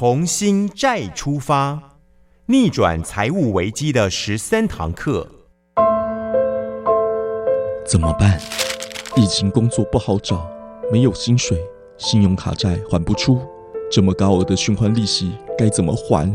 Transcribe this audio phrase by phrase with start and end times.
[0.00, 1.78] 重新再出发，
[2.46, 5.26] 逆转财务危机的十三堂课。
[7.86, 8.40] 怎么办？
[9.14, 10.48] 疫情工作不好找，
[10.90, 11.58] 没有薪水，
[11.98, 13.42] 信用卡债还不出，
[13.92, 16.26] 这么高额的循环利息该怎么还？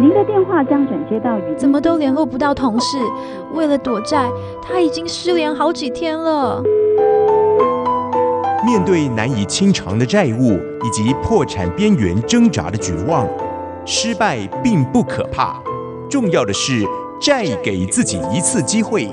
[0.00, 2.96] 您的电话将转接到语怎么都联络不到同事？
[3.52, 4.30] 为了躲债，
[4.62, 6.62] 他已经失联好几天了。
[8.66, 13.26] 面对难以清偿的债务以及破产边缘挣扎的绝望，
[13.86, 15.62] 失败并不可怕，
[16.10, 16.84] 重要的是
[17.22, 19.08] 再给自己一次机会，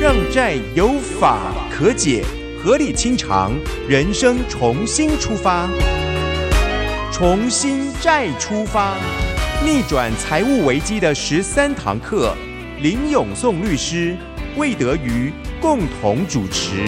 [0.00, 1.38] 让债有法
[1.70, 2.24] 可解，
[2.64, 3.52] 合理清偿，
[3.86, 5.68] 人生重新出发，
[7.12, 8.94] 重新再出发，
[9.62, 12.34] 逆转财务危机的十三堂课，
[12.80, 14.16] 林永颂律师、
[14.56, 16.86] 魏德瑜共同主持。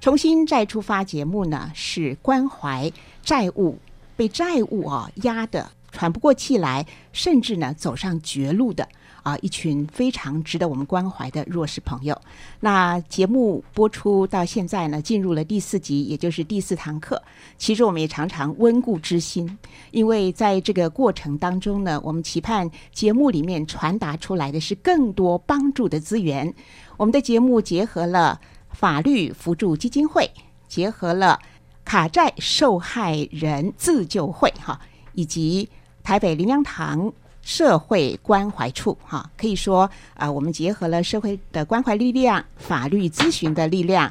[0.00, 2.90] 重新再出发节目呢，是关怀
[3.22, 3.78] 债务
[4.16, 8.88] 被债务啊压得喘不过气来，甚至呢走上绝路的
[9.22, 12.18] 啊一群非常值得我们关怀的弱势朋友。
[12.60, 17.22] 那节目播出到现在呢，进入了第四集，也就是第四堂课。
[17.58, 19.58] 其实我们也常常温故知新，
[19.90, 26.54] 因为在这个过程当中呢，我们期盼节目里面传达出来的是更多帮助的资源。
[26.96, 28.40] 我们的节目结合了。
[28.80, 30.30] 法律扶助基金会
[30.66, 31.38] 结合了
[31.84, 34.80] 卡债受害人自救会哈，
[35.12, 35.68] 以及
[36.02, 44.10] 台北林良堂社会关怀处哈，可以说啊，我们结合了社会的关怀力量、法律咨询的力量。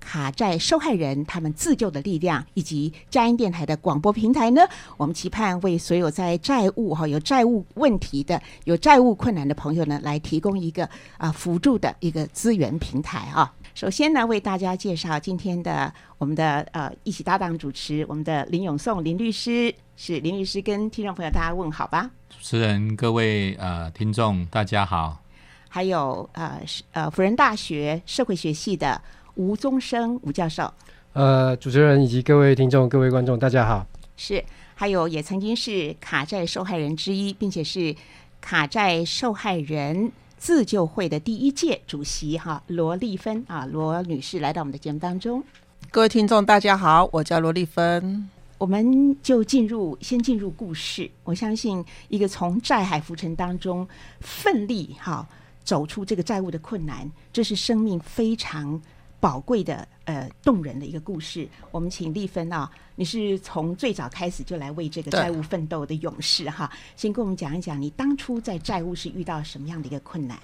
[0.00, 4.62] 卡债受害人他们自救的力量，以及佳音电台的广播平台呢？
[4.96, 13.52] 我们期盼为所有在债务哈有债务问题的、有债务困难的朋友呢，来提供一个啊辅助的一个资源平台啊。
[13.80, 22.10] 首先呢，为大家介绍今天的我们的呃一起搭档主持，我们的林永颂林律师，是林律师跟听众朋友大家问好吧？
[22.28, 25.22] 主持人各位呃听众大家好，
[25.70, 26.60] 还有呃
[26.92, 29.00] 呃辅仁大学社会学系的。
[29.36, 30.70] 吴宗生吴教授，
[31.14, 33.86] 呃，主持人以及各位听众、各位观众，大家好。
[34.14, 37.96] 是，还有也曾经是卡债受害人之一，并且是
[38.42, 45.44] 卡债受害人自救会的第一届主席哈，罗丽芬啊，罗女士来到我们的节目当中。
[45.90, 48.26] 各位听众，大家好，我叫罗丽芬。
[48.56, 51.10] 我们就进入，先进入故事。
[51.24, 53.86] 我相信，一个从债海浮沉当中
[54.20, 55.28] 奋力哈
[55.62, 58.80] 走出这个债务的困难，这是生命非常。
[59.20, 70.38] 宝贵的呃动人的一个故事，我们请丽芬啊，你是从最早开始就来为这个债务奋斗的勇士哈，先跟我们讲一讲你当初在债务是遇到什么样的一个困难？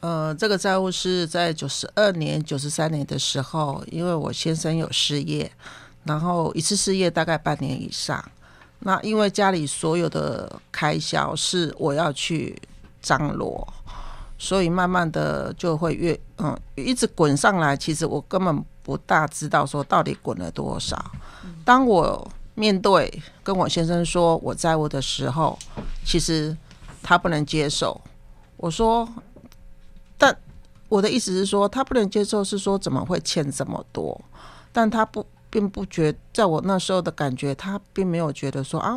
[0.00, 5.50] 呃，这个债务是在九十二年、九十三年的时候，因为我先生有失业，
[6.04, 8.24] 然后一次失业大概半年以上，
[8.78, 12.56] 那因为家里所有的开销是我要去
[13.02, 13.66] 张罗。
[14.38, 20.96] 所以慢慢的就会越嗯一直滚上来，其实我根本不大知道说到底滚了多少。
[21.64, 25.58] 当我面对跟我先生说我债务的时候，
[26.04, 26.56] 其实
[27.02, 28.00] 他不能接受。
[28.56, 29.08] 我说，
[30.16, 30.36] 但
[30.88, 34.18] 我的意思是说，他不能接受是说怎么会欠这么多？
[34.72, 38.96] 但他不并不觉，在我那时候的感觉，他并没有觉得说啊，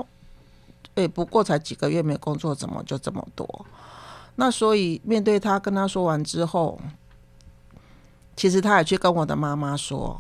[0.96, 3.66] 哎，不过才几个月没工作，怎么就这么多？
[4.42, 6.80] 那所以面对他跟他说完之后，
[8.38, 10.18] 其实他也去跟我的妈妈说，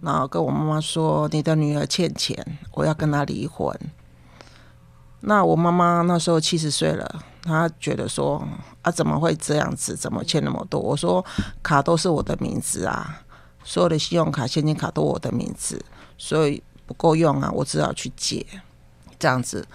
[0.00, 3.76] 然后跟我妈妈说：“你的女儿欠钱，我要跟她离婚。”
[5.22, 8.46] 那我妈妈那时候七十岁了，她觉得说
[8.82, 9.96] ：“啊，怎么会这样子？
[9.96, 11.24] 怎么欠那么多？”我说
[11.60, 13.20] ：“卡都是我的名字啊，
[13.64, 15.84] 所有的信用卡、现金卡都我的名字，
[16.16, 18.46] 所以不够用啊，我只好去借
[19.18, 19.66] 这样子。”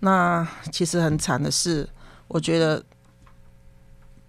[0.00, 1.88] 那其实很惨的是，
[2.26, 2.82] 我觉得。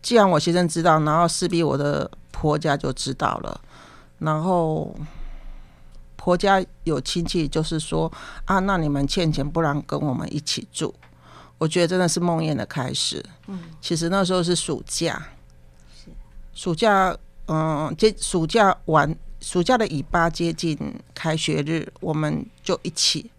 [0.02, 3.62] 既然我先生知道，然后势必我的婆家就知道了，
[4.20, 4.96] 然后
[6.16, 8.12] 婆家有亲戚就是说
[8.46, 10.94] 啊，那你们欠钱，不然跟我们一起住。
[11.58, 13.24] 我觉得真的是梦魇的开始。
[13.48, 15.22] 嗯，其实那时候是暑假，
[16.54, 17.14] 暑假，
[17.48, 20.78] 嗯，接暑假完，暑假的尾巴接近
[21.14, 23.30] 开学日，我们就一起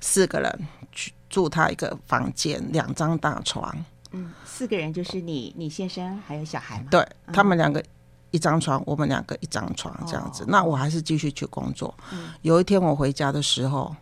[0.00, 3.74] 四个人去住他一个房间，两张大床。
[4.12, 6.86] 嗯，四个人就是你、你先生还有小孩吗？
[6.90, 7.82] 对他们两个
[8.30, 10.44] 一张床，我们两个一张床这样子。
[10.48, 11.94] 那我还是继续去工作。
[12.42, 13.94] 有一天我回家的时候，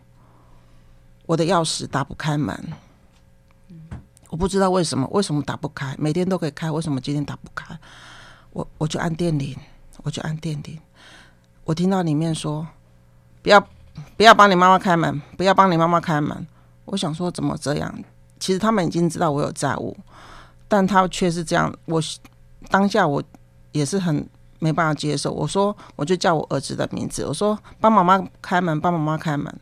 [1.25, 2.73] 我的钥匙打不开门。
[4.29, 5.93] 我不知道为什么，为什么打不开？
[5.99, 7.77] 每天都可以开，为什么今天打不开？
[8.51, 9.53] 我我就按电铃，
[10.03, 10.79] 我就按电铃。
[11.65, 12.65] 我听到里面说
[13.41, 13.59] 不要
[14.15, 16.47] 不要帮你妈妈开门，不要帮你妈妈开门。
[16.85, 17.93] 我想说怎么这样？
[18.41, 19.95] 其实他们已经知道我有债务，
[20.67, 21.73] 但他却是这样。
[21.85, 22.01] 我
[22.69, 23.23] 当下我
[23.71, 24.27] 也是很
[24.59, 25.31] 没办法接受。
[25.31, 29.55] 我说我就叫我儿子的名字，我说帮妈妈开门，帮妈妈开门。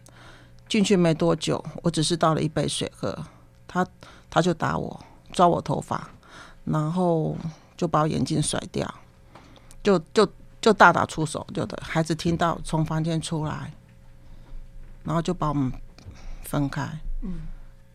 [0.70, 3.18] 进去没多久，我只是倒了一杯水喝，
[3.68, 3.86] 他
[4.30, 5.04] 他就打我，
[5.34, 6.08] 抓我头发，
[6.64, 7.36] 然后
[7.76, 8.88] 就把我眼镜甩掉，
[9.82, 13.74] 就就就大打出手，就的孩子听到从房间出来，
[15.04, 15.72] 然后就把我们
[16.44, 16.88] 分开。
[17.24, 17.40] 嗯，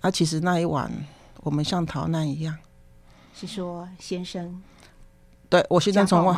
[0.04, 0.90] 那其实那一晚
[1.38, 2.54] 我们像逃难一样。
[3.34, 4.62] 是说先生？
[5.48, 6.36] 对我先生从外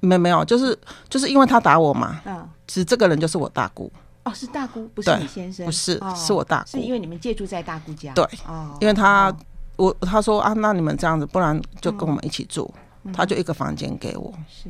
[0.00, 0.78] 没没有，就是
[1.08, 2.20] 就是因为他打我嘛。
[2.26, 3.90] 嗯，其实这个人就是我大姑。
[4.24, 6.68] 哦，是大姑，不是你先生，不是，是我大姑。
[6.72, 8.12] 是因为你们借住在大姑家。
[8.12, 9.34] 对，哦，因为他
[9.76, 12.72] 我他说啊，那你们这样子，不然就跟我们一起住。
[13.14, 14.30] 他就一个房间给我。
[14.46, 14.68] 是。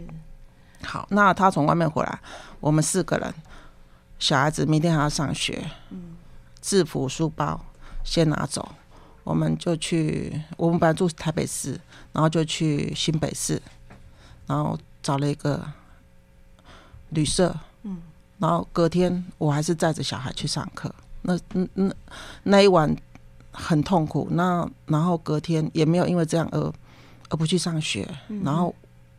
[0.84, 2.20] 好，那他从外面回来，
[2.60, 3.34] 我们四个人，
[4.20, 5.68] 小孩子明天还要上学。
[5.90, 6.14] 嗯。
[6.60, 7.60] 制服、书包
[8.06, 8.66] 先拿走，
[9.24, 10.40] 我们就去。
[10.56, 11.78] 我们本来住台北市，
[12.12, 13.60] 然后就去新北市，
[14.46, 15.62] 然后找了一个
[17.10, 17.54] 旅社。
[17.82, 18.00] 嗯。
[18.38, 21.94] 然后隔天我还是载着小孩去上课，那那那
[22.42, 22.94] 那一晚
[23.50, 24.28] 很痛苦。
[24.30, 26.72] 那然后隔天也没有因为这样而
[27.30, 28.06] 而不去上学。
[28.44, 28.74] 然后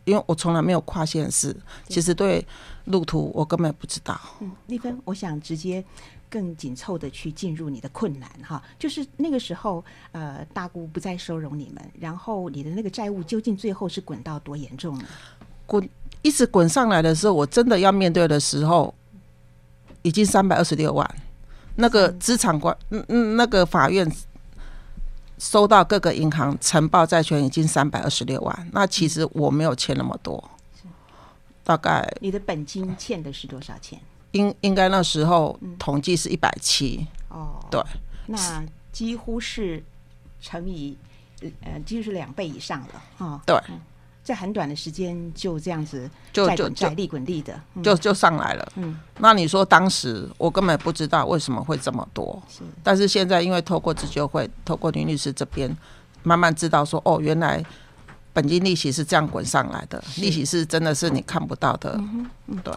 [0.05, 1.55] 因为我从来没有跨县市，
[1.89, 2.45] 其实对
[2.85, 4.19] 路途我根本不知道。
[4.39, 5.83] 嗯，丽芬，我想直接
[6.29, 15.05] 更紧凑的去进入你的困难哈，就是那个时候呃大姑不再收容你们，然后你的那个债务究竟最后是滚到多严重呢？
[15.65, 15.89] 滚
[16.21, 18.93] 一直滚上来的时候，我真的要面对的时候。
[20.03, 21.15] 已经三百二十六万，
[21.75, 24.09] 那个资产管嗯嗯，那个法院
[25.37, 30.41] 收到各个银行承报债权已经三百二十六万，那其实我没有欠那么多，
[31.61, 33.99] 大概你的本金欠的是多少钱？
[34.31, 37.81] 应应该那时候统计是一百七哦，对，
[38.25, 39.83] 那几乎是
[40.41, 40.97] 乘以
[41.61, 43.57] 呃，几乎是两倍以上了啊，对。
[44.23, 48.73] 在很短的时间就这样子就就债利滚利的，就就上来了。
[48.75, 52.61] 嗯，那你说当时我根本不知道为什么会这么多，是。
[52.83, 55.73] 但是现在因为透过自救会，透过林律师这边
[56.23, 57.63] 慢慢知道说，哦，原来
[58.33, 61.93] 本金利息是这样滚上来的，利息是真的是你看不到的。
[61.97, 62.73] 嗯嗯，对。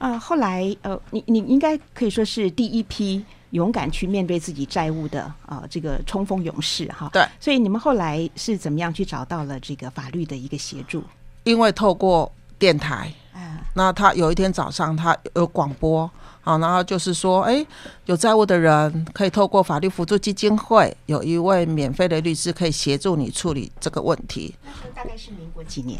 [0.00, 3.24] 啊，后来呃，你你应该可以说是第一批。
[3.50, 7.10] 勇敢去面对自己债务的啊，这个冲锋勇士哈。
[7.12, 11.02] 对，所以你们后来是怎么样去找到了这个法律的一个协助？
[11.42, 12.30] 因为透过
[12.60, 16.08] 电台，嗯，那他有一天早上他有广播，
[16.42, 17.66] 好，然后就是说，哎，
[18.06, 24.54] 有债务的人可以透过法律辅助基金会，有一位免费的律师可以协助你处理这个问题。
[24.64, 25.98] 那时候大概是民国几年？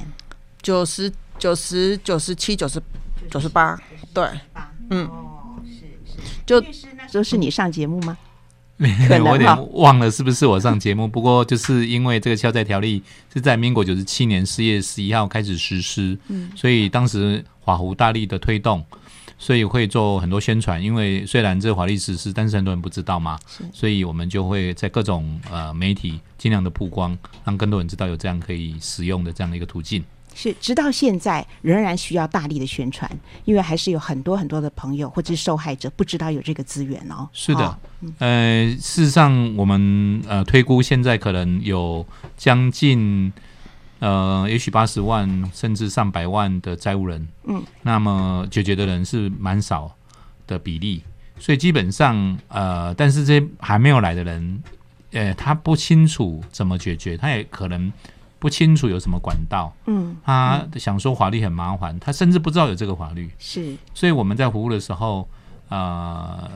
[0.62, 2.80] 九十九十九十七九十
[3.28, 3.76] 九十八，
[4.14, 4.24] 对，
[4.90, 5.80] 嗯，哦，是
[6.12, 6.62] 是，就。
[7.12, 8.16] 都是你上节目吗？
[8.78, 11.08] 我有点忘了是不是我上节目。
[11.08, 13.02] 不过就是因为这个消债条例
[13.34, 18.84] 是在民国九十七年四月十一号开始实施，嗯，所以当时华湖大力的推动，
[19.38, 20.80] 所以会做很多宣传。
[20.80, 23.36] 因为虽然这个法律实施，但是很多人不知道嘛，
[23.72, 30.04] 所以我们就会在各种呃媒体尽量的曝光，让更多人知道有这样可以使用的这样的一个途径。
[30.42, 33.10] 是，直到现在仍然需要大力的宣传，
[33.44, 37.28] 因为还是有很多很多的朋友或者是受害者不知道有这个资源哦。
[37.30, 37.78] 是的，
[38.20, 42.06] 呃，事实上，我们呃推估现在可能有
[42.38, 43.30] 将近
[43.98, 49.94] 呃，也许八十万甚至上百万的债务人，嗯，那么解决的人是蛮少
[50.46, 51.02] 的比例，
[51.38, 54.62] 所以基本上呃，但是这些还没有来的人，
[55.12, 57.92] 呃，他不清楚怎么解决，他也可能。
[58.40, 65.28] 不清楚有什么管道，嗯，他想说法律很麻烦，他甚至不知道有这个法律，是，所以我们在服务的时候，
[65.68, 66.50] 呃，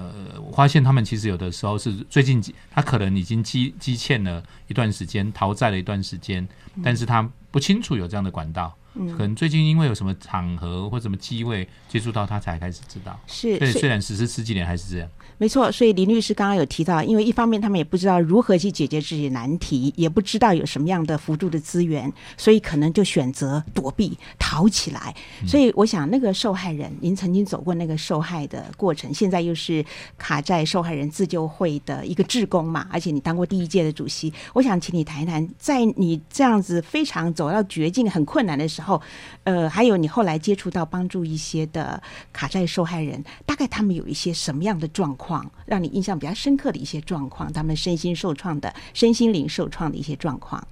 [0.52, 6.48] 发现他们其实有的时候是最近他可能已经积积欠了一段时间，逃债了一段时间，
[6.82, 8.74] 但是他不清楚有这样的管道。
[8.94, 13.18] 可能最近因为有什么场合或什么机会接触到他，才开始知道。
[13.26, 15.08] 是，所以虽然实施十几年还是这样。
[15.36, 25.12] 没错，所以林律师刚刚有提到，因为一方面他们也不知道如何去解决自己难题，也不知道有什么样的辅助的资源，所以可能就选择躲避、逃起来。
[25.44, 29.84] 所以我想，那个受害人，您曾经走过那个受害的过程，现在又是
[30.16, 38.83] 卡在受害人自救会的一个志工嘛，而且你当过第一届的主席，我想请你谈一谈，在你这样子非常走到绝境、很困难的时候。
[38.84, 39.00] 后，
[39.44, 42.00] 呃，还有你后来接触到帮助一些的
[42.32, 47.52] 卡债受害人，大概他们有一些什么样的状况，让你印象比较深刻的一些状况？
[47.52, 50.62] 他们身心受创的、身心灵受创的一些状况。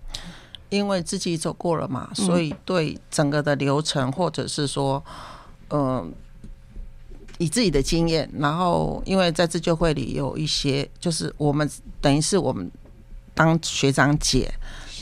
[0.69, 5.05] 因为自己走过了嘛，所以对整个的流程，或者是说，
[5.69, 6.11] 嗯，
[7.37, 12.71] 以自己的经验，然后因为在自救会里有一些，就是我们等于是我们
[13.35, 14.51] 当学长姐，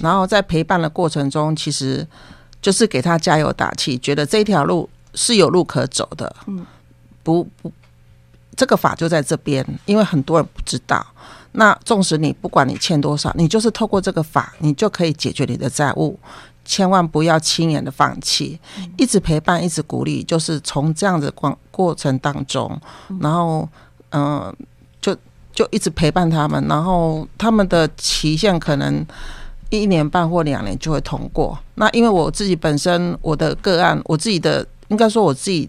[0.00, 2.04] 然后在陪伴的过程中，其实
[2.62, 6.34] 就是给他加油打气，觉得这条路是有路可走的。
[6.46, 6.64] 嗯，
[7.22, 7.72] 不不，
[8.56, 11.04] 这个法就在这边，因为很多人不知道。
[11.52, 16.18] 那纵使你不管你欠多少，你就是透过这个法，你就可以解决你的债务。
[16.62, 18.60] 千万不要轻言的放弃，
[18.96, 22.80] 一直陪伴，一直鼓励，就是从这样子过过程当中，
[23.18, 23.68] 然后
[24.10, 24.54] 嗯，
[25.00, 25.16] 就
[25.52, 29.04] 就一直陪伴他们，然后他们的期限可能
[29.70, 31.58] 一年半或两年就会通过。
[31.76, 35.68] 那因为我自己本身我的个案，我自己的应该说我自己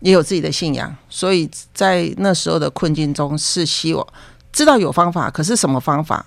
[0.00, 4.06] 也有自己的信仰，所以在那时候的困境中是希望
[4.52, 6.24] 知道有方法，可是什么方法？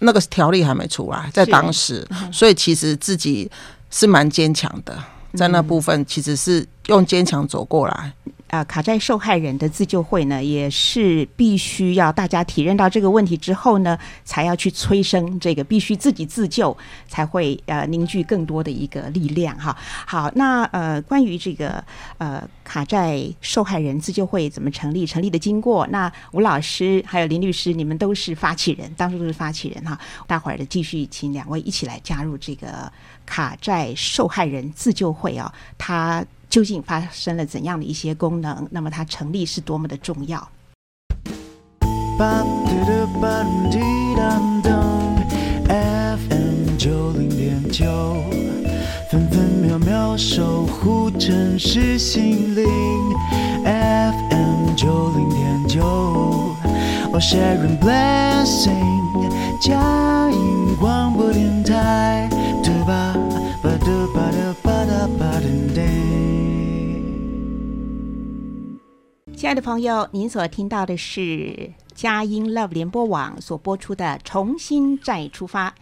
[0.00, 3.50] 那个条例还没出来，在当时，所以其实自己
[3.90, 4.96] 是蛮坚强的，
[5.34, 8.12] 在那部分其实是用坚强走过来。
[8.48, 16.76] 呃，卡债受害人的自救会呢，也是必须要大家体认到这个问题之后呢，才要去催生这个必须自己自救，
[17.06, 19.76] 才会呃凝聚更多的一个力量哈。
[20.06, 21.84] 好，那呃关于这个
[22.16, 29.98] 呃卡债受害人自救会怎么成立，成立的经过，那吴老师还有林律师，你们都是发起人，当初都是发起人哈。
[30.26, 32.90] 待会儿的继续请两位一起来加入这个
[33.26, 36.24] 卡债受害人自救会啊，他。
[36.48, 38.66] 究竟发生了怎样的一些功能？
[38.70, 40.48] 那么它成立是多么的重要
[45.68, 47.86] ？FM 九零点九，
[49.10, 52.64] 分分秒秒守护城市心灵。
[53.64, 55.84] FM 九零点九，
[57.12, 59.28] 我 Sharon Blessing，
[59.60, 62.28] 嘉音广播电台，
[69.38, 75.72] 亲爱的朋友，您所听到的是佳音 Love 联播网所播出的《重新再出发：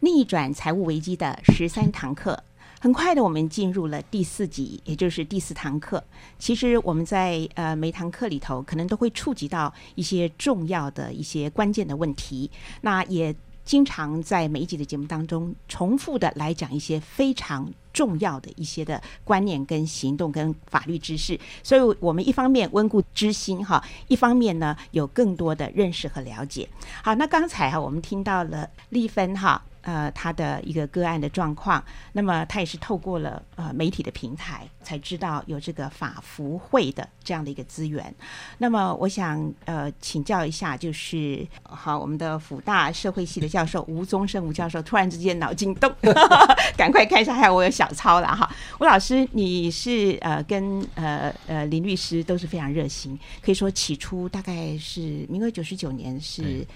[0.00, 2.32] 逆转财务危机的十三堂课》。
[2.80, 6.02] 很快的，我们进入了第四集，也就是第四堂课。
[6.40, 12.50] 其实我们在呃每堂课里头，可能都会触及到一些重要的一些关键的问题。
[12.80, 13.32] 那也。
[13.64, 26.68] 经常在每一集的节目当中重复的来讲一些非常重要的一些的观念跟行动跟法律知识，所以我们一方面温故知新哈，一方面呢有更多的认识和了解。
[27.02, 29.60] 好，那刚才哈我们听到了丽芬哈。
[29.88, 38.14] 呃，他的一个个案的状况，那么他也是透过了呃媒体的平台才知道有这个法服会的这样的一个资源。
[38.58, 45.90] 那么我想呃请教一下，就是好，我们的辅大社会系的教授吴宗生吴教授突然之间脑筋动，
[46.76, 48.46] 赶快看一下，还有我有小抄了哈。
[48.80, 56.66] 吴老师，你是呃跟呃呃林律师都是非常热心，可以说起初大概是民国九十九年是。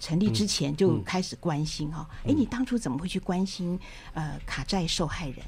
[0.00, 3.78] 成立之前就开始关心哈，哎，你当初怎么会去关心
[4.14, 5.38] 呃卡债受害人？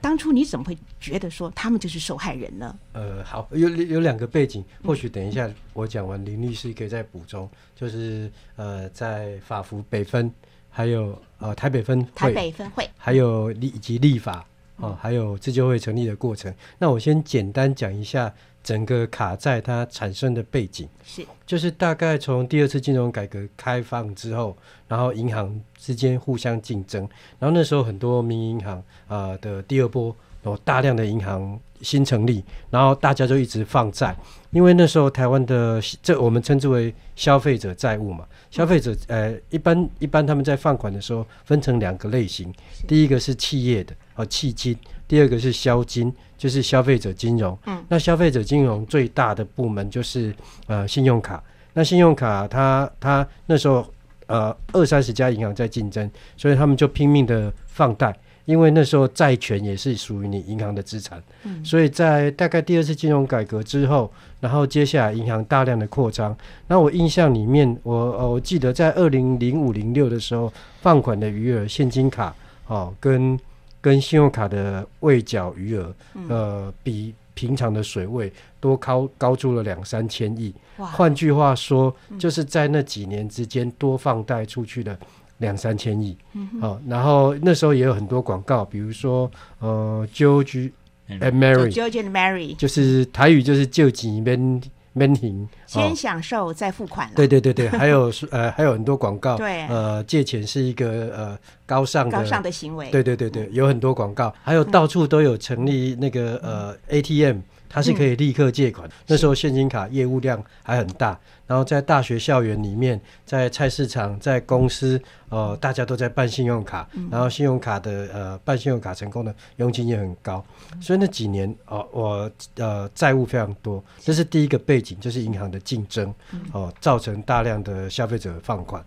[0.00, 2.78] 当初你怎么会觉得说他们就是受害人呢？
[2.92, 7.48] 呃，好，有有两个背景，或许等一下我讲完，林律师可以再补充。
[7.76, 10.32] 就是呃，在法服北分，
[10.70, 14.44] 还有呃台北分台北分会，还有立以及立法
[14.76, 16.52] 哦，还有自救会成立的过程。
[16.78, 18.32] 那我先简单讲一下。
[18.62, 20.88] 整个卡债它产生的背景。
[21.04, 24.56] 是，就是大概从第二次金融改革开放之后，
[24.88, 30.14] 然后银行之间互相竞争，然后那时候很多民营银行啊的第二波
[30.44, 34.16] 有大量的银行新成立，然后大家就一直放债，
[34.50, 42.52] 因为那时候台湾的这我们称之为消费者债务嘛，消费者呃一般一般他们在放款的时候分成两个类型，
[42.86, 44.76] 第一个是企业的啊迄金。
[45.08, 47.58] 第二个是消金，就是消费者金融。
[47.66, 50.34] 嗯，那消费者金融最大的部门就是
[50.66, 51.42] 呃信用卡。
[51.74, 53.86] 那信用卡，它它那时候
[54.26, 61.22] 呃二三十家银行在竞争，所以他们就拼命的放贷，因为那时候债权也是属于你银行的资产。
[61.44, 66.36] 嗯，所以在大概第二次金融改革之后，然后接下来银行大量的扩张。
[66.66, 72.34] 那我印象里面，我我记得在二零零五零六的时候，放款的余额现金卡
[72.66, 73.38] 哦跟
[73.80, 75.94] 跟信用卡的未缴余额，
[76.28, 80.54] 呃，比平常的水位多高高出了两三千亿。
[80.76, 84.96] 换句话说，就是在那几年之间多放贷出去的
[85.42, 86.16] 两三千亿。
[86.58, 90.70] 好，然后那时候也有很多广告，比如说呃，George
[91.10, 94.62] and Mary，George and Mary，就是台语就是救急免
[94.94, 97.14] 免行先享受再付款了。
[97.16, 99.66] 对对对对，还有是 呃还有很多广告，对。
[99.66, 102.90] 呃借钱是一个呃高尚的高尚的行为。
[102.90, 107.38] 对对对对，有很多广告，还有到处都有成立那个呃 ATM，
[107.72, 108.88] 它是可以立刻借款。
[109.06, 115.00] 那时候现金卡业务量还很大，然后在大学校园里面，在菜市场，在公司，
[115.30, 120.44] 呃，大家都在办信用卡，然后信用卡的呃办信用卡成功的佣金也很高，
[120.80, 126.14] 所以那几年哦、我呃债务非常多，这是第一个背景，就是银行的竞争
[126.52, 128.84] 哦、造成大量的消费者放款。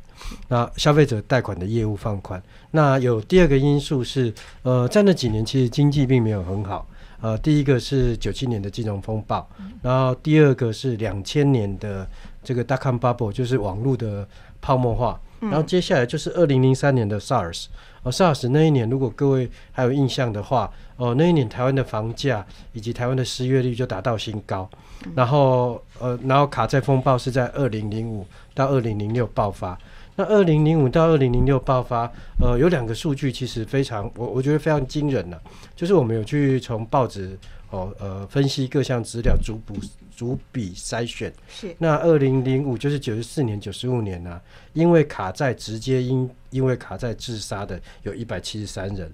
[0.48, 6.88] 那消费者贷款的业务放宽，那有第二个因素是，呃，在那几年其实经济并没有很好，
[7.26, 9.50] 呃，第一个是九七年的金融风暴，
[9.82, 12.08] 然后第二个是两千年的
[12.44, 14.28] 这个 dot com bubble，就是网络的
[14.62, 17.66] 泡沫化，然后接下来就是二零零三年的 SARS，
[18.04, 24.70] 呃，SARS 那一年如果各位还有印象的话，哦、那一年台湾的房价以及台湾的失业率就达到新高，
[25.16, 29.76] 然后呃，然后卡债风暴是在二零零五到二零零六爆发。
[30.18, 35.42] 那二零零五到二零零六爆发，呃，有两个数据其实非常，我我觉得非常惊人了、
[35.76, 37.38] 就是我们有去从报纸
[37.70, 39.76] 哦呃分析各项资料，逐步
[40.16, 41.34] 逐笔筛选。
[41.50, 44.40] 是那二零零五就是九十四年、九十五年呢、
[44.72, 49.14] 因为卡债直接因因为卡债自杀的有一百七十三人，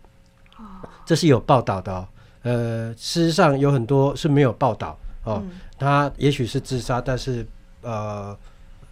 [0.57, 2.07] 哦这是有报道的哦。
[2.43, 5.43] 呃，事实上有很多是没有报道哦，
[5.79, 7.43] 他也许是自杀，但是
[7.81, 8.37] 呃。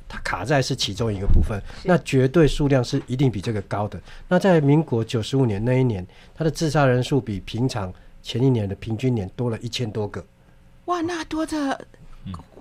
[0.09, 4.01] 它卡在是其中一个部分，那绝对数量是一定比这个高的。
[4.27, 10.25] 那在民国九十五年那一年，它的自杀人数比平常前一年的平均年多了一千多个。
[10.85, 11.85] 哇，那多的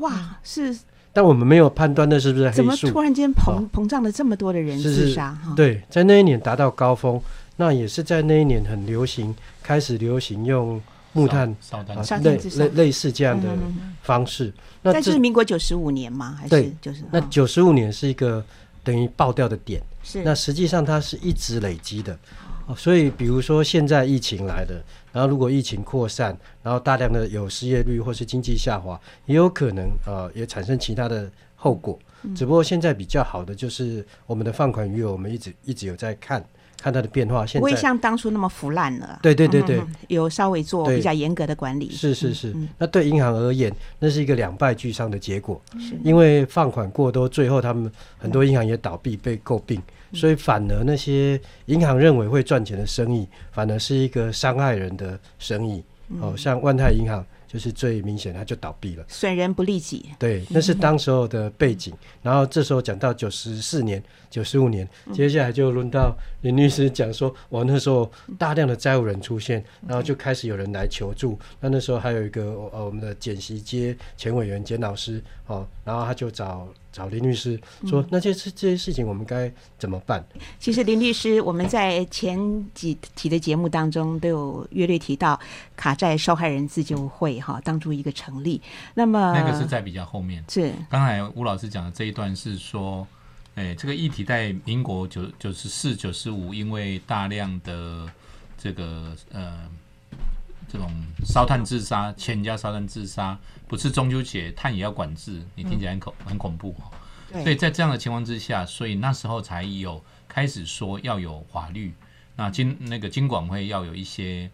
[0.00, 0.78] 哇是
[1.12, 2.90] 但我们没有判断那是不是怎么黑数。
[2.90, 7.21] 突然间膨哦膨胀了这么多的人自杀哈？，对，在那一年达到高峰，
[7.57, 10.81] 那也是在那一年很流行，开始流行用
[11.18, 13.48] 木炭烧炭类类类似这样的
[14.02, 14.52] 方式。
[14.82, 16.37] 那这但是民国九十五年吗？
[16.38, 18.44] 还是对就是那哦九十五年是一个
[18.84, 22.16] 等于爆掉的点，是那实际上它是一直累积的。
[22.66, 31.99] 哦所以，比如说现在疫情来的，然后如果疫情扩散，然后大量的有失业率或是经济下滑，也有可能呃也产生其他的后果。
[32.23, 36.45] 嗯只不过现在比较好的就是我们的放款余额，我们一直一直有在看
[36.80, 37.45] 看它的变化。
[37.45, 39.19] 现不会在像当初那么腐烂了。
[39.23, 41.91] 对对对对有稍微做比较严格的管理。
[41.91, 55.82] 是是是，嗯那对银行而言，那是一个两败俱伤的结果，是因为放款过多，最后他们很多银行也倒闭被诟病，嗯所以反而那些银行认为会赚钱的生意，反而是一个伤害人的生意。
[56.10, 59.04] 嗯哦，像万泰银行就是最明显，它就倒闭了。
[59.08, 60.06] 损人不利己。
[60.19, 61.93] 对，那是当时候的背景。
[62.23, 71.38] 然后这时候讲到九十四年、九十五年，接下来就轮到林律师讲说，我那时候大量的债务人出现，然后就开始有人来求助。
[71.60, 80.25] 那那时候还有一个呃我们的简习街前委员简老师哦，然后他就找找林律师说，那这这这些事情我们该怎么办？
[80.58, 82.38] 其实林律师，我们在前
[82.75, 85.38] 几期的节目当中都有约略提到
[85.76, 88.60] 卡债受害人自救会哈，当初一个成立。
[88.95, 90.45] 那么那个是在比较后面。
[90.49, 93.06] 是刚才吴老师讲的这一段是说，
[93.58, 98.08] 哎，这个议题在民国九九十四、九十五，因为大量的
[98.56, 99.68] 这个呃
[100.68, 100.88] 这种
[101.25, 107.42] 烧炭自杀、全家烧炭自杀，不是中秋节炭也要管制，你听起来很恐、很恐怖哦。
[107.42, 111.92] 所以在这样的情况之下，所以那时候才有开始说要有法律，
[112.36, 114.49] 那经那个经管会要有一些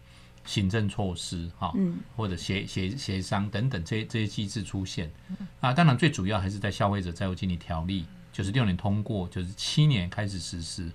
[0.45, 5.11] 行政措施哈，嗯或者协协协商等等这些这些机制出现。
[5.59, 8.03] 啊，当然最主要还是在消费者债务经理条例
[8.35, 10.91] 九十六年通过，九十七年开始实施。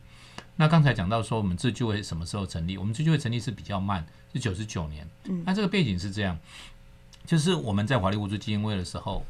[0.57, 2.76] 那刚才讲到说我们自救会什么时候成立？
[2.76, 5.09] 我们自救会成立是比较慢，是九十九年。
[5.24, 6.38] 嗯那这个背景是这样，
[7.24, 9.24] 就是我们在华丽互助基金会的时候，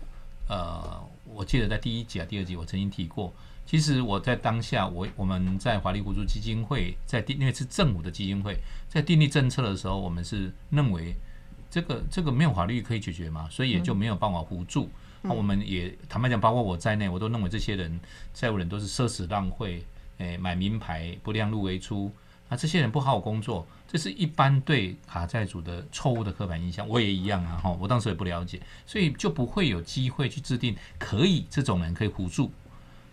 [0.48, 3.32] 呃，我记得在第一集啊、第二集我曾经提过，
[3.64, 11.14] 其实我在当下，我我们在华丽互助基金会在定，因为是政府的基金会，在订立政策的时候，我们是认为
[11.70, 14.90] 这个这个没有法律可以解决嘛，所以也就没有办法互助。
[15.22, 18.00] 那、我们也坦白讲，包括我在内，我都认为这些人
[18.32, 19.84] 债务人都是奢侈浪费，
[20.18, 22.10] 诶、买名牌不量入为出，
[22.48, 26.88] 啊，这些人不好好工作，这是一般对卡债主的错误的刻板印象。
[26.88, 32.50] 我也一样啊，哈，我当时也不了解，所以就不会有机会去制定可以这种人可以互助，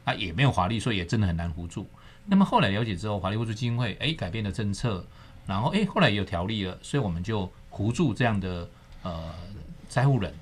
[0.06, 1.86] 啊，也没有华丽，所以也真的很难互助。
[2.26, 5.06] 那么后来了解之后，华丽互助基金会诶改变了政策，
[5.46, 8.70] 然后诶后来也有条例了，所以我们就互助这样的
[9.04, 9.34] 呃
[9.90, 10.34] 债务人。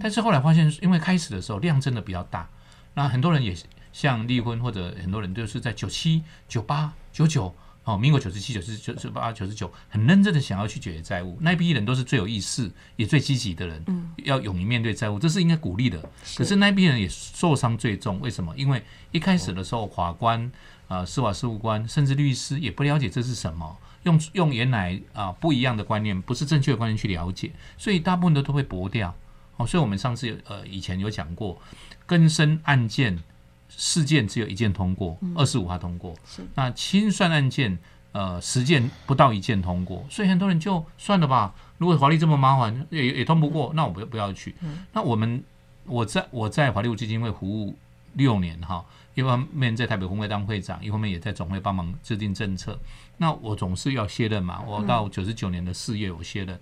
[0.00, 2.48] 但是后来发现，因为开始的时候量真的比较大，
[2.94, 3.54] 那很多人也
[3.92, 15.98] 像离婚或者很多人就是在九七、九八、九九哦，民国九十七、九十九、十八、九十九，很认真的想要去解决债务，那一批人都是最有意识也最积极的人，嗯，要勇于面对债务，这是应该鼓励的。
[16.36, 18.54] 可是那一批人也受伤最重，为什么？
[18.56, 20.52] 因为一开始的时候，法官、
[20.86, 29.14] 啊司法事务官，甚至律师也不了解这是什么，用用原来啊不一样的观念，不是正确的观念去了解，所以大部分的都会驳掉。
[29.58, 31.60] 哦，所以我们上次有呃以前有讲过，
[32.06, 33.22] 更生案件
[33.68, 36.14] 事件只有一件通过，二十五号通过。
[36.26, 37.78] 是那清算案件，
[38.12, 41.54] 呃，十件不到一件通过，所以很多人就算了吧。
[41.76, 44.54] 如果华丽这么麻烦，也也通不过，那我不不要去。
[44.92, 45.42] 那我们
[45.84, 47.76] 我在我在法律基金会服务
[48.14, 52.78] 六年哈，一方面在台北工会当会长，一方面也在总会帮忙制定政策。
[53.18, 56.58] 那我总是要卸任嘛，我到九十九年的四月我卸任。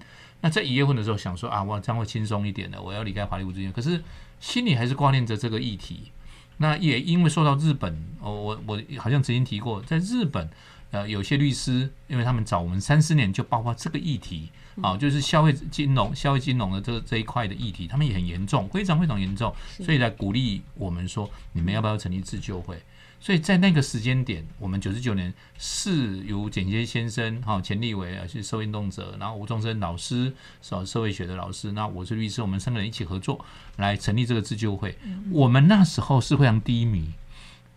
[0.47, 4.01] 那在一月份的时候想说啊，我这样会轻松一点的，我要离开法律基金会，可是
[4.39, 6.13] 心里还是挂念着这个议题。
[6.59, 10.49] 那也因为受到日本，哦，我我好像曾经提过，在日本，
[10.93, 14.49] 呃，有些律师，因为他们找我们三四年就包括这个议题，
[14.81, 22.81] 啊，就是消费金融、消费金融的这这一块的议题，他们也很严重，非常非常严重，所以来鼓励我们说，你们要不要成立自救会？
[23.19, 33.45] 所以在那个时间点，我们九十九年是由简洁先生、哈钱立伟啊是社会运动者，然后吴宗生老师是社会学的老师，那我是律师，我们三个人一起合作
[33.77, 34.97] 来成立这个自救会。
[35.33, 37.13] 我们那时候是非常低迷，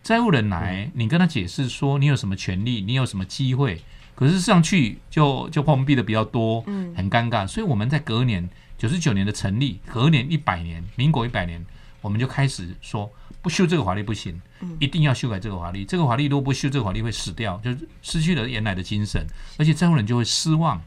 [0.04, 3.82] 债务人来，你跟他解释说你有什么权利，你有什么机会，
[4.14, 7.48] 可是上去就就碰壁的比较多，嗯很尴尬。
[7.48, 8.48] 所以我们在隔年
[8.78, 11.66] 九十九年的成立，隔年一百年，民国一百年，
[12.02, 14.42] 我们就开始说不修这个法律不行，
[14.80, 15.86] 一定要修改这个法律。
[15.86, 17.72] 这个法律如果不修，这个法律会死掉，就
[18.02, 19.26] 失去了原来的精神，
[19.58, 20.82] 而且债务人就会失望。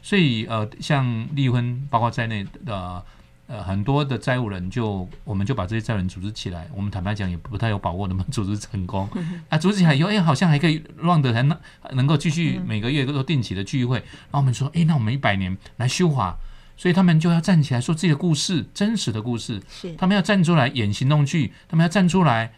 [0.00, 3.04] 所以呃，像离婚包括在内的
[3.46, 6.68] 呃很多的债务人就，我们就把这些债务人组织起来。
[6.72, 9.08] 我们坦白讲也不太有把握能不能组织成功。
[9.48, 11.58] 啊，组织起来以后，哎，好像还可以让的还能
[11.92, 13.98] 能够继续每个月都定期的聚会。
[13.98, 16.38] 然后我们说，哎，那我们一百年来修法，
[16.78, 19.60] 所以他们就要站起来说自己的故事，真实的故事。
[19.68, 22.52] 是他们要站出来演行动剧，他们要站出来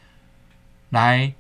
[0.91, 1.33] 来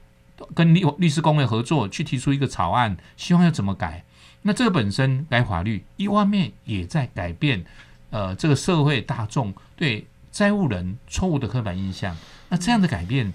[0.54, 4.02] 跟律律师工会合作，去提出一个草案，希望要怎么改。
[4.40, 7.62] 那这个本身改法律，一方面也在改变
[8.08, 12.16] 呃这个社会大众对债务人错误的刻板印象。
[12.48, 13.30] 那这样的改变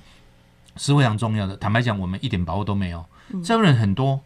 [0.76, 1.56] 是非常重要的。
[1.56, 3.06] 坦白讲，我们一点把握都没有。
[3.44, 4.22] 债务人很多，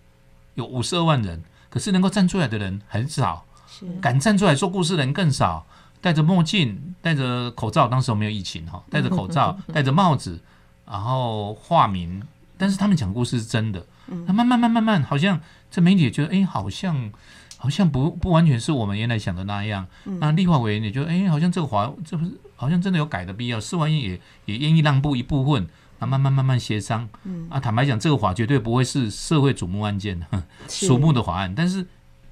[0.55, 3.45] 有五十二万人，可是能够站出来的人很少。
[3.69, 5.65] 是敢站出来说故事的人更少，
[6.01, 10.39] 戴着墨镜，戴着口罩，当时我没有疫情哈，戴着口罩，戴着帽子，
[10.85, 12.21] 然后化名，
[12.57, 13.85] 但是他们讲故事是真的。
[14.25, 17.11] 那慢慢慢慢慢，好像这媒体也觉得，哎，好像
[17.57, 19.85] 好像不不完全是我们原来想的那样。
[20.03, 25.67] 那立法委员也觉得，哎，好像这个法这不是好像真的有改的必要，司法院也也愿意让步一部分。
[25.99, 27.07] 啊，慢慢慢慢协商。
[27.49, 31.85] 啊，坦白讲，这个法绝对不会是社会瞩目案件， 哼瞩目的法案，但是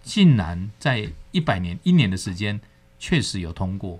[0.07, 2.57] 竟然在一百年一年的时间，
[2.97, 3.99] 确实有通过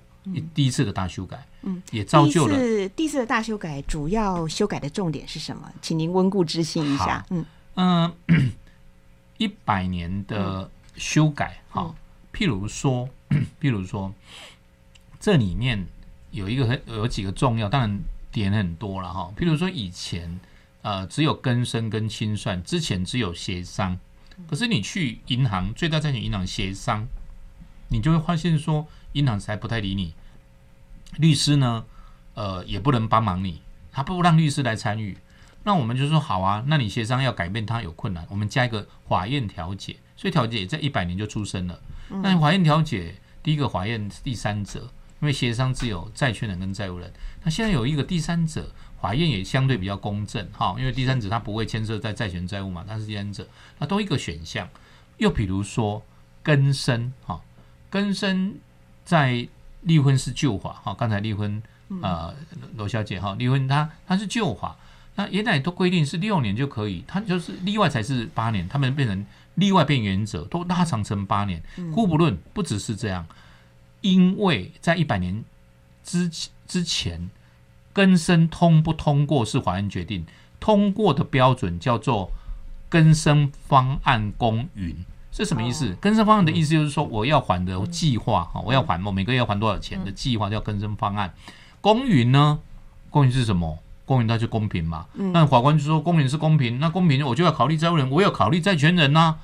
[0.54, 5.70] 第一次的大修改，嗯，也造就了第一次第一次的大修改，主要修改的重点是什么？
[5.82, 7.26] 请您温故知新一下好。
[7.32, 8.52] 嗯，嗯，
[9.38, 11.94] 一百年的修改，哈、
[12.34, 13.10] 譬如说，
[13.60, 14.14] 譬如说，
[15.20, 15.86] 这里面
[16.32, 18.00] 有一个很有几个重要，当然
[18.32, 19.30] 点很多了哈。
[19.38, 20.40] 譬如说，以前
[20.84, 24.00] 呃只有更生跟清算，之前只有协商，
[24.46, 27.08] 可是你去银行最大债权银行协商，
[27.90, 30.14] 你就会发现说，银行才不太理你，
[31.18, 31.86] 律师呢，
[32.36, 35.18] 呃也不能帮忙你，他不让律师来参与。
[35.64, 41.82] 那我们就说好啊，那你协商要改变它有困难，我们加一个法院调解，所以调解在一百年就出生了。
[42.08, 44.80] 那法院调解，第一个法院是第三者，
[45.20, 47.12] 因为协商只有债权人跟债务人，
[47.44, 53.48] 那现在有一个第三者，法院也相对比较公正哈，因为第三者他不会牵涉在债权债务嘛，他是第三者，
[53.80, 54.68] 那多一个选项。
[55.18, 56.04] 又比如说
[56.44, 57.42] 更生哈，
[57.90, 58.54] 更生
[59.04, 59.48] 在
[59.82, 61.62] 离婚是旧法哈，刚才离婚
[62.02, 62.34] 呃
[62.76, 64.76] 罗小姐哈，离婚他他是旧法。
[65.16, 71.60] 那原来都规定是六年就可以，他就是例外才是八年，他们变成例外变原则，都拉长成八年。
[71.92, 73.26] 互不论不只是这样，
[74.02, 75.44] 因为在一百年
[76.04, 76.30] 之
[76.68, 77.28] 之前，
[77.98, 80.24] 更生通不通过是法院决定，
[80.60, 82.30] 通过的标准叫做
[82.90, 84.96] 更生方案公允。
[85.32, 85.98] 是什么意思？
[86.00, 91.34] 更生方案的意思就是说，我要还的计划哈，我要还我每个月要还多少钱的计划叫更生方案。
[91.82, 92.60] 公允呢？
[93.10, 93.80] 公允是什么？
[94.06, 95.08] 公允它就公平嘛。
[95.16, 99.38] 那法官就说公允是公平，那公平我就要考虑债务人，我有考虑债权人呐、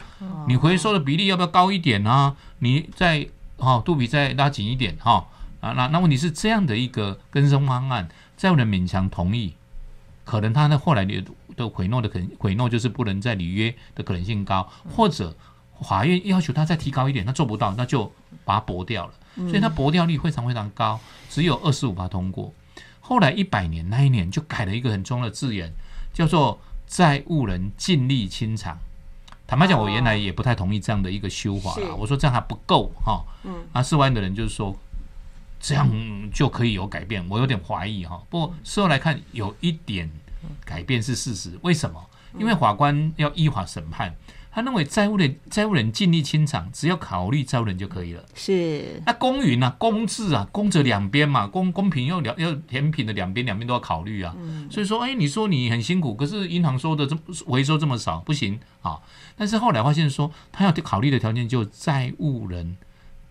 [0.48, 2.36] 你回收的比例要不要高一点啊？
[2.60, 5.26] 你再哈、肚皮再拉紧一点哈、
[5.60, 8.08] 啊，那那问题是这样的一个更生方案，
[8.44, 9.56] 债务人勉强同意，
[10.26, 11.24] 可能他呢后来的
[11.56, 15.34] 的悔诺的可能悔诺就是不能再履约的可能性高，或者
[15.82, 18.12] 法院要求他再提高一点，他做不到，那就
[18.44, 19.14] 把它驳掉了。
[19.48, 22.54] 所以它驳掉率非常非常高，只有二十五趴通过。
[23.00, 25.72] 后来一百年那一年就改了一个很重要的字眼，
[26.12, 28.78] 叫做债务人尽力清偿。
[29.48, 31.96] 坦白讲，我原来也不太同意这样的一个修法啦。
[31.98, 33.24] 我说这样还不够哈。
[33.46, 33.64] 嗯。
[33.72, 34.78] 啊，四万的人就是说
[35.64, 35.90] 这样
[36.34, 38.22] 就可以有改变，我有点怀疑哈。
[38.30, 40.12] 不过事后来看，有一点
[40.66, 41.58] 改变是事实。
[41.62, 42.06] 为什么？
[42.38, 44.14] 因为法官要依法审判。
[44.56, 48.24] 他认为债务人债务人尽力清偿，只要考虑债务人就可以了。
[48.36, 54.36] 是那公允啊，公字啊，公者两边嘛，公公平要两要甜品的两边两边都要考虑啊。
[54.70, 59.00] 所以说，哎，你说你很辛苦，可是银行收的这回收这么少，不行啊。
[59.36, 62.78] 但是后来发现说，他要考虑的条件就债务人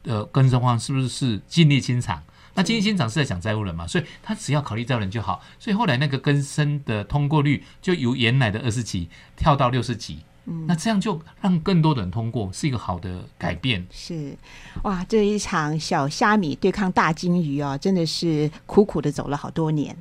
[0.02, 2.22] 的更生方是不是是尽力清偿？
[2.54, 5.40] 那尽力清偿是在讲债务人嘛，所以他只要考虑债务人就好。
[5.58, 10.18] 所以后来那个更生的通过率就由原来的二十几跳到六十几。
[10.44, 13.86] 嗯，那这样就让更多的人通过，是一个好的改变。
[13.92, 14.36] 是，
[14.82, 19.96] 哇，这一场小虾米对抗大金鱼哦，真的是苦苦的走了好多年。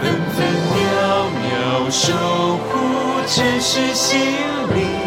[0.00, 2.12] 分分秒秒守
[2.56, 4.20] 护城市心
[4.74, 5.03] 灵。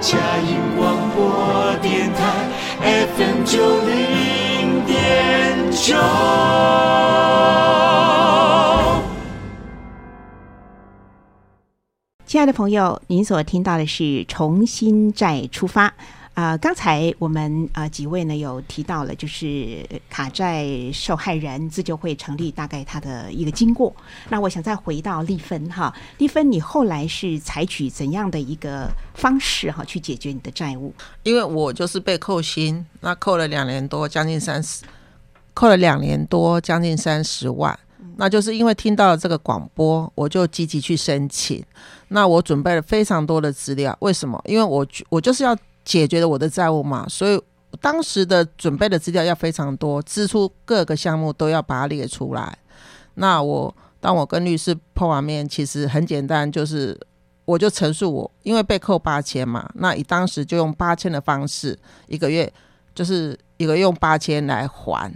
[0.00, 2.48] 佳音广播电台
[3.14, 5.94] FM 九零点九。
[12.24, 15.88] 亲爱的朋友，您所听到的是《重新再出发》
[16.34, 16.56] 啊。
[16.56, 23.94] 刚才我们啊几位呢有提到了，就是卡债受害人自救会成立大概它的一个经过。
[24.28, 30.94] 那我想再回到丽芬哈，丽芬，你后来是采取怎样的一个方式哈去解决你的债务？
[31.22, 34.84] 因为我就是被扣薪，那扣了两年多，将近三十，
[35.54, 37.78] 扣了两年多，将近三十万。
[38.16, 41.62] 那就是因为听到了这个广播，我就积极去申请。
[42.08, 44.38] 那我准备了非常多的资料，为什么？
[44.44, 45.56] 因为我我就是要
[45.90, 47.42] 解决了我的债务嘛，所以
[47.80, 52.56] 当时的准备的资料要非常多，支出各个项目都要把它列出来。
[53.14, 56.96] 那我当我跟律师碰完面，其实很简单，就是
[57.44, 61.76] 我就陈述我因为被扣八千嘛，那以当时就用八千的方式，
[62.06, 62.50] 一个月
[62.94, 65.12] 就是一个用八千来还。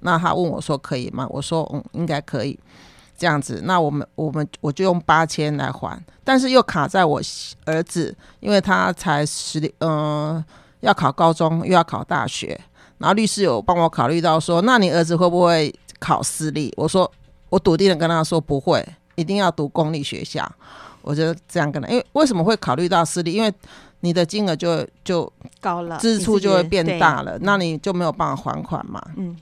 [0.00, 1.26] 那他问我说可以吗？
[1.28, 2.58] 我说嗯，应该可以。
[3.16, 7.20] 这样子，那我们我们我就用八千来还，但是又卡在我
[7.64, 10.44] 儿子，因为他才十嗯
[10.80, 12.60] 要考高中又要考大学，
[12.98, 16.72] 然后律师有帮我考虑到说，那你儿子会不会考私立？
[16.76, 17.10] 我说
[17.48, 20.50] 我笃定的跟他说不会，一定要读公立学校。
[21.02, 23.32] 我就这样跟他，因为为什么会考虑到私立？
[23.32, 23.52] 因为
[24.00, 29.00] 你的金额就就高了，支出就会变大了，那你就没有办法还款嘛。
[29.16, 29.36] 嗯。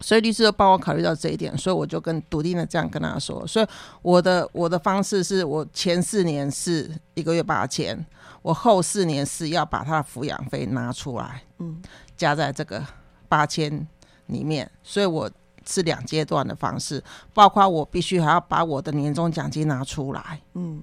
[0.00, 3.46] 所以律师都帮我考虑到这一点，所以我就跟笃定的这样跟他说。
[3.46, 3.66] 所以
[4.02, 8.04] 我的我的方式是我前四年是一个月八千，
[8.42, 11.80] 我后四年是要把他的抚养费拿出来，嗯，
[12.16, 12.84] 加在这个
[13.28, 13.86] 八千
[14.26, 14.70] 里面。
[14.82, 15.30] 所以我
[15.66, 17.02] 是两阶段的方式，
[17.34, 20.82] 包括我必须还要把我的年终奖金拿出来，嗯。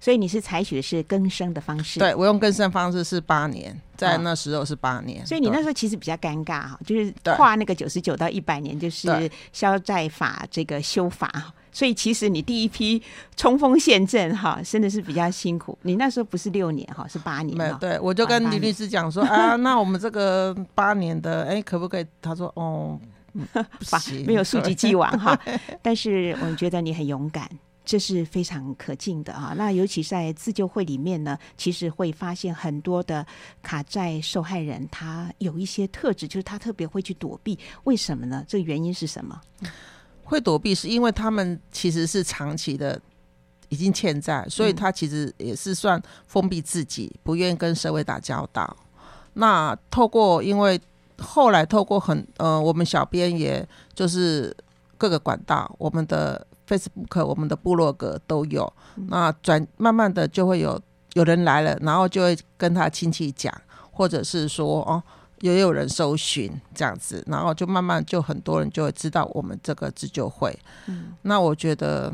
[0.00, 1.98] 所以你是采取的是更生的方式？
[1.98, 5.26] 对，我用更生方式是八年，在那时候是八年。
[5.26, 11.52] 所以你那时候其实比较尴尬哈，就是跨那个九十九到一百年，就是消债法这个修法。
[11.70, 13.00] 所以其实你第一批
[13.36, 15.78] 冲锋陷阵哈，真的是比较辛苦。
[15.82, 17.56] 你那时候不是六年哈，是八年。
[17.56, 22.06] 没对，我就跟李律师讲说啊，那我们这个八年的，哎，可不可以？
[22.22, 22.98] 他说哦，
[23.90, 25.38] 八 没有溯及既往哈。
[25.82, 27.48] 但是我觉得你很勇敢。
[27.88, 29.54] 这是非常可敬的啊！
[29.56, 33.26] 那尤其在自救会里面呢，其实会发现很多的
[33.62, 37.58] 卡债受害人，他有一些特质，就是他特别会去躲避。
[37.84, 38.44] 为什么呢？
[38.46, 39.40] 这个原因是什么？
[40.22, 43.00] 会躲避是因为他们其实是长期的
[43.70, 48.76] 已经欠债，所以他其实也是算封闭自己，不愿意跟社会打交道。
[49.32, 50.78] 那透过因为
[51.16, 54.54] 后来透过很呃，我们小编也就是
[54.98, 56.46] 各个管道，我们的。
[56.68, 58.70] Facebook，我们的部落格都有，
[59.08, 60.80] 那转慢慢的就会有
[61.14, 63.52] 有人来了，然后就会跟他亲戚讲，
[63.90, 65.02] 或者是说哦，
[65.40, 70.56] 也有人搜寻这样子，然后就慢慢就很多人就会知道我们这个自救会。
[70.86, 72.12] 嗯，那我觉得。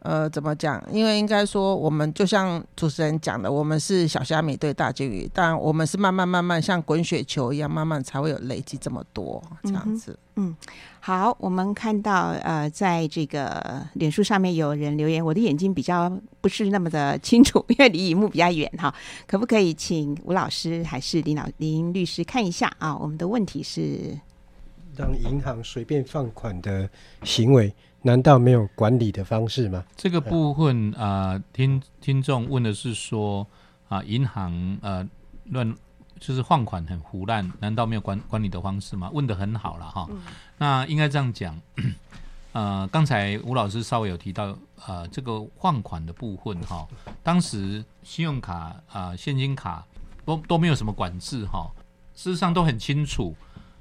[0.00, 0.82] 呃，怎么讲？
[0.92, 10.16] 因为应该说，我们就像主持人讲的，我们是小虾米对大金鱼，但我们是慢慢慢慢像滚雪球一样，慢慢才会有累积这么多这样子。
[10.36, 10.54] 嗯，
[11.00, 16.08] 好，我们看到呃，在这个脸书上面有人留言，我的眼睛比较
[16.40, 18.94] 不是那么的清楚，因为离荧幕比较远哈。
[19.26, 22.96] 可不可以请吴老师还是林老林律师看一下啊？
[22.96, 24.16] 我们的问题是。
[24.96, 26.90] 让银行随便放款的
[27.22, 29.84] 行为，难道没有管理的方式吗？
[29.96, 33.46] 这个部分啊、呃听听众问的是说
[33.88, 35.06] 啊，银行呃
[35.46, 35.74] 乱
[36.20, 39.10] 就是放款很胡乱，难道没有管管理的方式吗？
[39.12, 40.08] 问的很好了哈。
[40.58, 41.60] 那应该这样讲，
[42.52, 44.56] 呃，刚才吴老师稍微有提到
[44.86, 46.86] 呃这个放款的部分哈，
[47.22, 49.84] 当时信用卡啊、呃现金卡
[50.24, 51.70] 都都没有什么管制哈，
[52.14, 53.34] 事实上都很清楚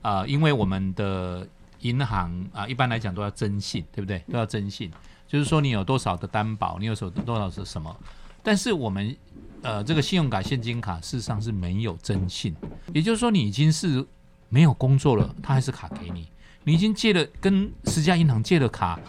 [0.03, 1.45] 啊、因为我们的
[1.82, 4.20] 银行啊、一般来讲都要征信，对不对？
[4.32, 4.92] 都要征信。
[5.28, 7.96] 就是说你有多少的担保，你有所多少是什么。
[8.42, 9.16] 但是我们
[9.62, 12.56] 呃这个信用卡、现金卡事实上是没有征信，
[12.94, 14.06] 也就是说你已经是
[14.48, 16.30] 没有工作了，他还是卡给你。
[16.63, 19.00] 你已经借了跟十家银行借了卡，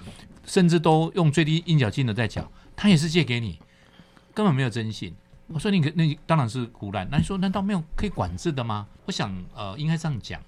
[0.44, 3.60] 甚至都用最低应缴金额在缴，他也是借给你，
[4.34, 5.14] 根本没有征信。
[5.46, 7.08] 我说你可那当然是胡乱。
[7.10, 8.86] 那你说难道没有可以管制的吗？
[9.06, 10.40] 我想呃应该这样讲。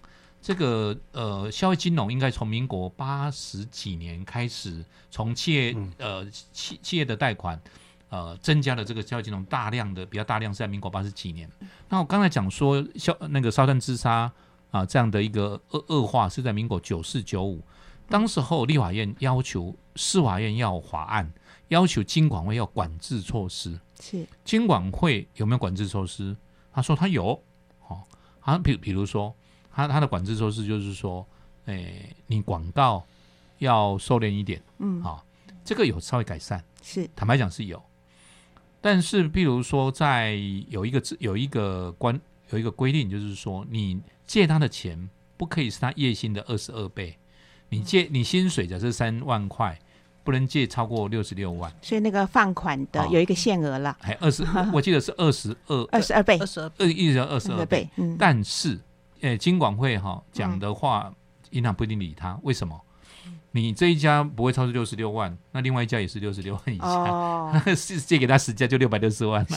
[0.42, 7.60] 这个呃，消费金融应该从民国八十几年开始，从企业、呃企企业的贷款，
[8.08, 11.50] 呃增加了这个消费金融大量的比较大量是在民国八十几年。
[11.88, 14.32] 那我刚才讲说消那个烧炭自杀
[14.70, 17.60] 啊、这样的一个恶恶化是在民国九四九五，
[18.08, 21.28] 当时候立法院要求司法院要法案，
[21.68, 23.80] 要求金管会要管制措施。
[24.00, 26.36] 是金管会有没有管制措施？
[26.72, 27.30] 他说他有，
[27.88, 28.00] 哦，
[28.38, 29.34] 好像比比如说，
[29.72, 31.26] 他他的管制措施就是说，
[31.66, 33.04] 诶，你广告
[33.58, 35.02] 要收敛一点，嗯。
[35.02, 35.22] 啊、
[35.64, 37.08] 这个有稍微改善，是。
[37.14, 37.82] 坦白讲是有，
[38.80, 40.34] 但是譬如说，在
[40.68, 42.18] 有一个有一个关
[42.50, 47.16] 有一个规定，就是说，你借他的钱不可以是他月薪的二十二倍，
[47.68, 49.78] 你借你薪水假设三万块，
[50.24, 56.38] 不能借超过六十六万，所以那个放款的有一个限额了，还二十，我记得是二十二二十二倍。
[56.38, 58.78] 二，十二二一直要二十二倍，倍，嗯，但是，
[59.20, 61.12] 诶，金管会哈讲的话，
[61.50, 62.80] 银行不一定理他，为什么？
[63.52, 69.56] 你这一家不会超出六十六万，那另外一家也是六十六万以下，哦， 是借给他十家就六百六十万了。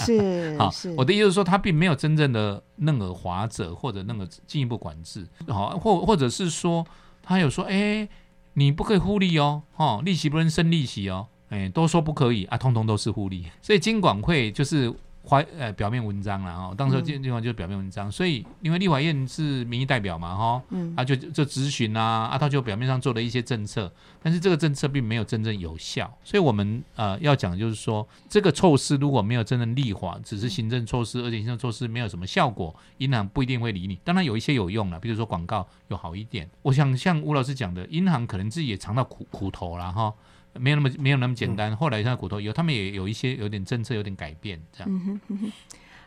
[0.57, 0.89] 好是。
[0.89, 6.83] 好，，我的意思是说，他并没有真正的任何划者或者任何进一步管制，好，或或者是说，
[7.21, 8.09] 他有说，哎，
[8.53, 14.91] 你不可以互利哦，哦，利息不能生利息哦，哎，都说不可以啊，通通都是互利，所以金管会就是
[15.27, 23.89] 怀呃表面文章了哈，当时嗯金金管就是表面文章，所以因为立法院是民意代表嘛，哈、嗯啊就就咨询啊，啊他就表面上做了一些政策，
[24.21, 33.97] 但是这个政策并没有真正有效，所以我们呃要讲的就是说，这个措施如果没有真正立法，只是行政措施，而且行政措施没有什么效果，银行不一定会理你。
[34.03, 36.49] 当然有一些有用了，比如说广告有好一点。
[36.63, 40.13] 我想像吴老师讲的，银行可能自己也尝到苦苦头了哈。
[40.53, 44.89] 没有那么没有那么简单，后来像骨头有，他们也有一些有点政策有点改变，这样。
[44.91, 45.51] 嗯哼哼哼。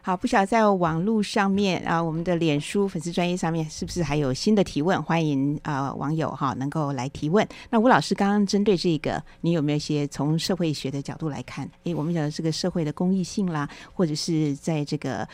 [0.03, 5.03] 好，不晓得在网络上面啊，我们的脸书粉丝专业上面是不是还有新的提问？
[5.03, 7.45] 欢迎啊、网友哈能够来提问。
[7.71, 11.69] 那吴老师刚刚针对这个，你有没有一些从社会学的角度来看？
[11.83, 15.29] 诶，我们讲的这个社会的公益性啦，或者是在这个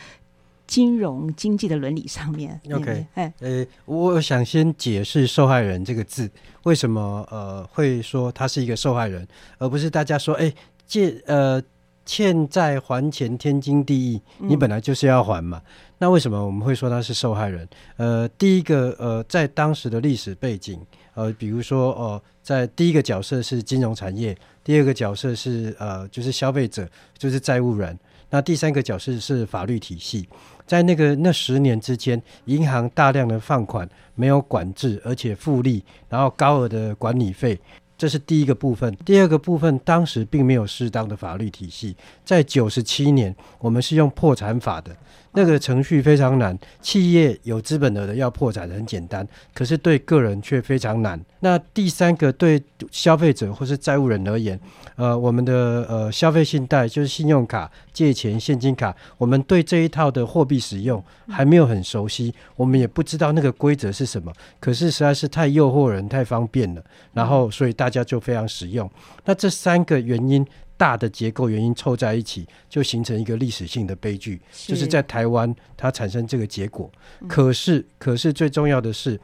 [0.65, 6.29] 金融经济的伦理上面 OK 哎，呃，我想先解释“受害人”这个字，
[6.63, 10.51] 为什么呃会说他是一个受害人，而不是大家说，哎，
[10.87, 11.61] 借呃
[12.05, 15.61] 欠债还钱天经地义，你本来就是要还嘛。
[15.99, 17.67] 那为什么我们会说他是受害人？
[17.97, 20.79] 呃，第一个呃，在当时的历史背景，
[21.13, 27.97] 呃，比如说哦、在第一个角色是金融产业，第二个角色是呃就是消费者，就是债务人，
[28.33, 30.27] 那第三个角色是法律体系。
[30.65, 37.59] 在那个那十年之间，银行大量的放款，没有管制，而且复利，然后高额的管理费，
[37.95, 38.91] 这是第一个部分。
[39.05, 41.95] 第二个部分，当时并没有适当的法律体系。
[42.25, 44.97] 在九十七年，我们是用破产法的，
[45.33, 46.57] 那个程序非常难。
[46.81, 51.19] 企业有资本额的要破产很简单，可是对个人却非常难。
[51.41, 54.59] 那第三个，对消费者或是债务人而言，
[54.95, 64.31] 呃，我们的呃消费信贷就是信用卡、借钱、现金卡，我们对这一套的货币使用还没有很熟悉，我们也不知道那个规则是什么。
[64.59, 68.89] 可是实在是太诱惑人、太方便了，然后所以大家就非常实用。
[69.25, 70.45] 那这三个原因。
[70.77, 76.91] 大的结构原因凑在一起，就形成一个历史性的悲剧，就是在台湾它产生这个结果。
[77.27, 79.19] 可是，可是最重要的是，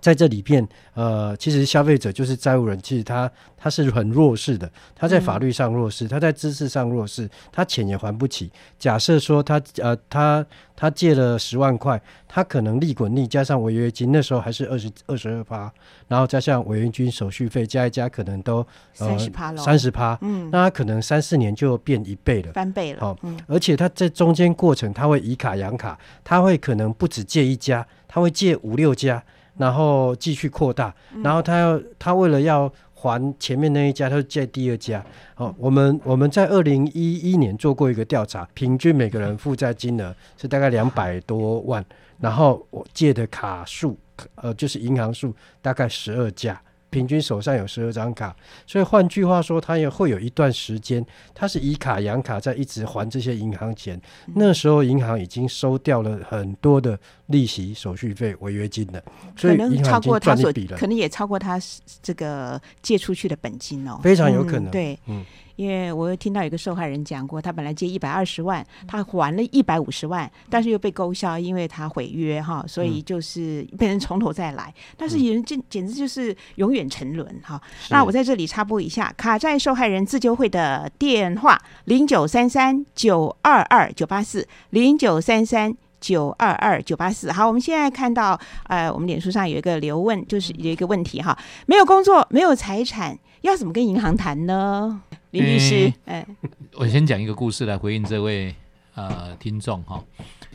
[0.00, 8.50] 在这里边，呃，其实消费者就是债务人，其实他他是很弱势的，他在法律上弱势，他在知识上弱势，他钱也还不起。
[8.78, 10.44] 假设说他呃他
[10.74, 15.72] 他借了十万块，他可能利滚利加上违约金，那时候还是二十二十二趴，
[16.08, 22.52] 然后加上违约金手续费加一加，可能都三十趴了，三十趴，嗯，那他可能三四年就变一倍了。
[22.52, 29.22] 翻倍了，好嗯，而且他在中间过程，他会以卡养卡，他会可能不止借一家，他会借五六家，
[29.56, 35.04] 然后继续扩大，然后他要他为了要还前面那一家，他就借第二家。
[35.36, 41.84] 哦，我们我们在二零一一年做过一个调查，平均每个人负债金额是大概两百多万，
[42.20, 43.98] 然后我借的卡数，
[44.36, 46.60] 呃，就是银行数大概十二家。
[46.90, 48.34] 平均手上有十二张卡，
[48.66, 54.00] 所以换句话说，他也会有一段时间，他是以卡养卡，在一直还这些银行钱。
[54.34, 59.02] 那时候银行已经收掉了很多的利息、手续费、违约金了，
[59.36, 61.60] 所以银行已经赚一笔了，可能也超过他
[62.02, 64.70] 这个借出去的本金哦，非常有可能。
[64.70, 65.24] 对，嗯。
[65.56, 74.72] 因为我有听到有个受害人讲过，他本来借一百二十万，他还了一百五十万，但是又被勾销，因为他毁约哈，所以就是变成从头再来。
[74.96, 77.60] 但是有人这简直就是永远沉沦哈。
[77.90, 87.32] 那我在这里插播一下，卡债受害人自救会的电话：零九三三九二二九八四零九三三九二二九八四。
[87.32, 91.36] 好，我们现在看到呃，我们脸书上有一个留问，就是有一个问题哈，
[91.66, 95.02] 没有工作，没有财产，要怎么跟银行谈呢？
[95.36, 96.26] 林律师，哎，
[96.72, 98.54] 我先讲一个故事来回应这位
[98.94, 100.02] 呃听众哈。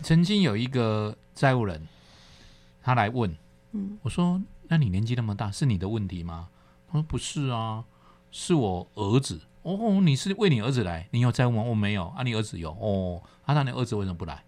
[0.01, 1.87] 曾经有一个债务人，
[2.81, 3.31] 他来问，
[3.73, 6.49] 嗯，我说：“那你年纪那么大，是你的问题吗？”
[6.89, 7.85] 他说：“不是啊，
[8.31, 11.07] 是我儿子。”哦，你是为你儿子来？
[11.11, 11.61] 你有债务吗？
[11.61, 13.21] 我没有啊，你儿子有哦。
[13.43, 14.43] 啊，那你儿子为什么不来？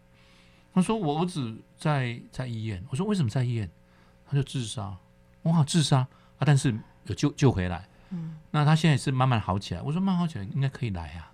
[0.74, 3.70] 他说：“我儿子在在医院。”我说：“为什么在医院？”
[4.26, 4.98] 他就自杀。
[5.44, 6.08] 哇，自杀啊！
[6.40, 6.76] 但是
[7.06, 7.88] 有救救回来。
[8.52, 9.82] 那他现在是慢慢好起来。
[9.82, 11.32] 我说慢慢好起来应该可以来啊。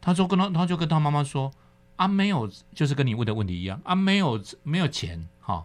[0.00, 1.52] 他说跟他他就跟他妈妈说
[1.96, 5.64] 啊，没有，就是跟你问的问题一样啊，没有没有钱哈，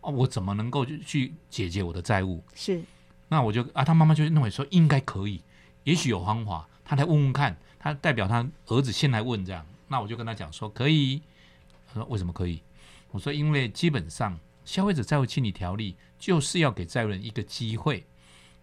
[0.00, 2.42] 我怎么能够去解决我的债务？
[2.54, 2.82] 是。
[3.28, 5.42] 那我就啊，他妈妈就认为说应该可以，
[5.84, 7.56] 也许有方法，他来问问看。
[7.78, 9.64] 他代表他儿子先来问这样。
[9.86, 11.22] 那我就跟他讲说可以。
[11.86, 12.60] 他说为什么可以？
[13.12, 18.04] 我说因为基本上消费者债务清理条例就是要给债务人一个机会。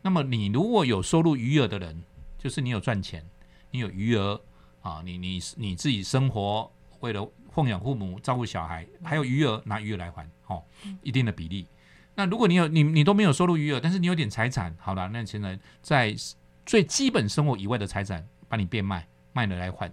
[0.03, 2.03] 那么你如果有收入余额的人，
[2.37, 3.25] 就是你有赚钱，
[3.71, 4.39] 你有余额
[4.81, 10.61] 啊，你你你自己生活为了奉养父母、照顾小孩，还有余额拿余额来还，哦，
[11.01, 11.65] 一定的比例。
[12.15, 16.13] 那如果你有你你都没有收入余额，但是你有点财产，好了，那现在在
[16.65, 19.89] 最基本生活以外的财产把你变卖，卖了来还。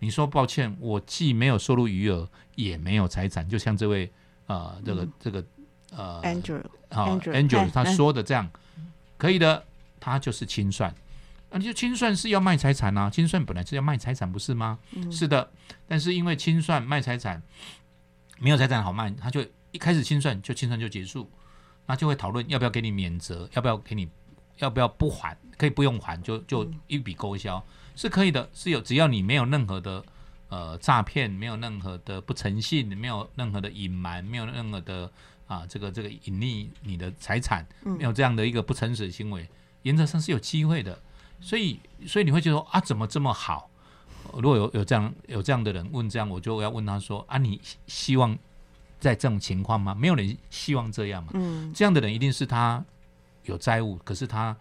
[0.00, 4.12] 你说抱歉，我既没有收入余额，也没有财产，就像这位
[4.46, 5.44] 呃这个这个
[5.96, 6.60] 呃 Angel
[6.90, 8.50] 好 Angel 他说的这样。
[9.22, 9.64] 可以的，
[10.00, 10.92] 他就是清算，
[11.48, 14.80] 那就清算是要卖财产啊，清算本来是要卖财产，不是吗？
[15.12, 15.48] 是的，
[15.86, 17.40] 但是因为清算卖财产，
[18.40, 21.30] 没有财产好卖，他就一开始清算就清算就结束，
[21.86, 24.08] 那就会讨论要不要给你免责，要不要给你，
[24.58, 27.64] 要不要不还，可以不用还，就就一笔勾销，
[27.94, 30.04] 是可以的，是有只要你没有任何的
[30.48, 35.08] 呃诈骗，没有任何的不诚信，没有任何的隐瞒，没有任何的。
[35.52, 39.46] 啊，这个这个隐匿你的财产，没有这样的一个不诚实的行为，
[39.82, 40.98] 原则上是有机会的。
[41.40, 43.68] 所以，所以你会觉得啊，怎么这么好？
[44.34, 48.38] 如果有有这样有这样的人问这样，我就要问他说啊，你希望
[48.98, 49.94] 在这种情况吗？
[49.94, 51.32] 没有人希望这样嘛。
[51.34, 52.82] 嗯，这样的人一定是他
[53.44, 54.56] 有债务，可是他。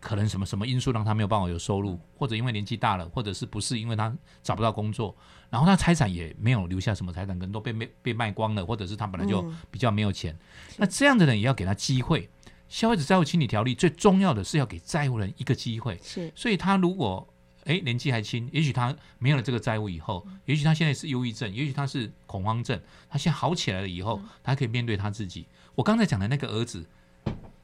[0.00, 5.16] 可能什么什么因素让他没有办法有收入，或者因为年纪大了，或者是不是因为他找不到工作，
[5.50, 10.36] 然后他财产也没有留下什么财产，可能都被被被卖光了，或者是他本来就比较没有钱。
[10.76, 12.28] 那这样的人也要给他机会。
[12.68, 16.00] 消费者债务清理条例最重要的是要给债务人一个机会。
[16.02, 17.28] 是，所以他如果
[17.64, 25.46] 哎年纪还轻，也许他没有了这个债务以后，也许他现在是忧郁症，也许他是恐慌症，他现在好起来了以后，他可以面对他自己。
[25.74, 26.84] 我刚才讲的那个儿子，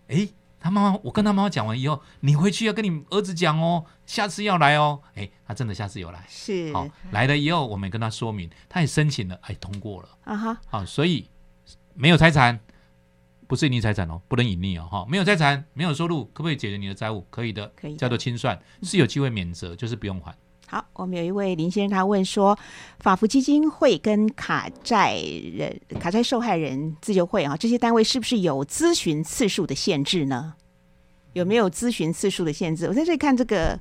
[0.09, 0.29] 哎。
[0.61, 5.01] 他妈妈，我跟他妈妈讲完以后，你回去要跟你儿子讲哦，下次要来哦。
[5.15, 10.61] 哎，他真的下次有来，是好来了以后，我们跟他说明，他也申请了，哎，通过了啊哈。
[10.69, 11.31] 好，所以
[11.95, 12.61] 没有财产，
[13.47, 15.07] 不是隐匿财产哦，不能隐匿哦哈。
[15.09, 17.27] 没有财产，没有收入，可不可以解决你的债务？
[17.31, 20.37] 可以的，可以叫做清算，是有机会免责，就是不用还。
[20.71, 22.57] 好，我们有一位林先生，他问说，
[23.01, 25.21] 法福基金会跟卡债
[25.53, 30.55] 人、卡债受害人自救会啊，这些单位是不是有咨询次数的限制呢？
[31.33, 32.87] 有没有咨询次数的限制？
[32.87, 33.77] 我在这里看这个。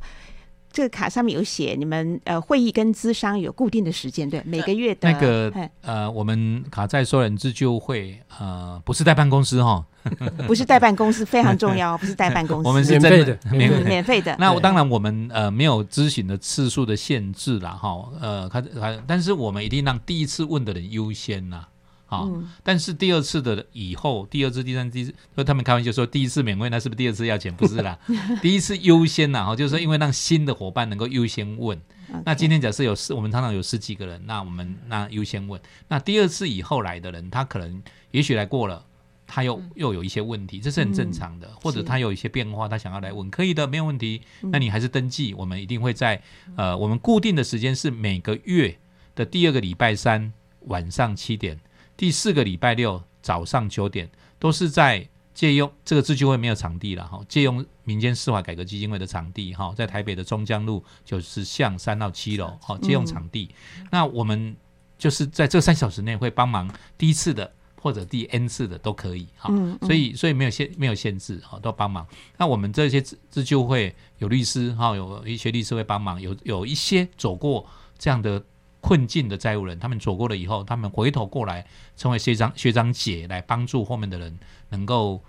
[0.71, 5.51] 这个卡上面有写，你们呃会议跟资商有固定的时间，对，每个月的那个
[5.81, 9.83] 呃，我们卡债收人自救会呃，不是代办公司哈，
[10.47, 14.35] 不是代办公司非常重要，不是代办公司，我们是免费的，免费的。
[14.39, 21.65] 那当然我们呃没有咨询的次数的限制了哈，呃，他他，但是我们一定让第一次问的人优先呐。
[22.09, 22.27] 啊，
[22.63, 25.13] 但是第二次的以后，第二次、第三次，
[25.45, 27.55] 他们开玩笑说，第一次免费，那是不是第二次要钱？
[27.55, 27.97] 不是啦，
[28.41, 31.79] 第一次优先呐，哈，就是说因为让新的伙伴能够优先问。
[32.25, 35.61] 那今天假设有十，我们常常有十几个人，那我们那优先问。
[35.87, 38.83] 那第二次以后来的人，他可能也许来过了，
[39.27, 44.23] 他又又有一些问题，这是很正常的，或者他有一些变化，他想要来问，可以的，没有问题。
[44.41, 46.19] 那你还是登记，我们一定会在
[46.55, 48.75] 呃，我们固定的时间是每个月
[49.13, 51.59] 的第二个礼拜三晚上七点，
[51.99, 63.49] 第四个礼拜六早上九点，都是在借用这个自救会没有场地了哈，借用民间司法改革基金会的场地哈，在台北的中江路九十巷三到七楼哈，借用场地。
[63.91, 64.55] 那我们
[64.97, 67.51] 就是在这三小时内会帮忙第一次的。
[67.81, 69.49] 或者第 N 次的都可以哈，
[69.83, 72.05] 所以所以没有限没有限制哈，都帮忙。
[72.37, 77.65] 那我们这些自自救会有律师哈，有一些律师会帮忙，有有一些走过
[77.97, 78.43] 这样的
[78.81, 81.65] 困境的债务人，他们走过了以后，他们回头过来
[81.97, 85.21] 成为学长学长姐来帮助后面的人，能够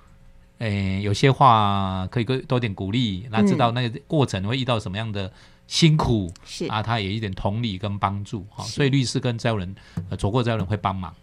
[0.58, 5.32] 诶有些话可以多多点鼓励，那知道那个过程会遇到什么样的
[5.66, 6.66] 辛苦是。
[6.66, 9.74] 啊，他也一点同理跟帮助哈，所以律师跟债务人
[10.10, 11.14] 呃走过债务人会帮忙。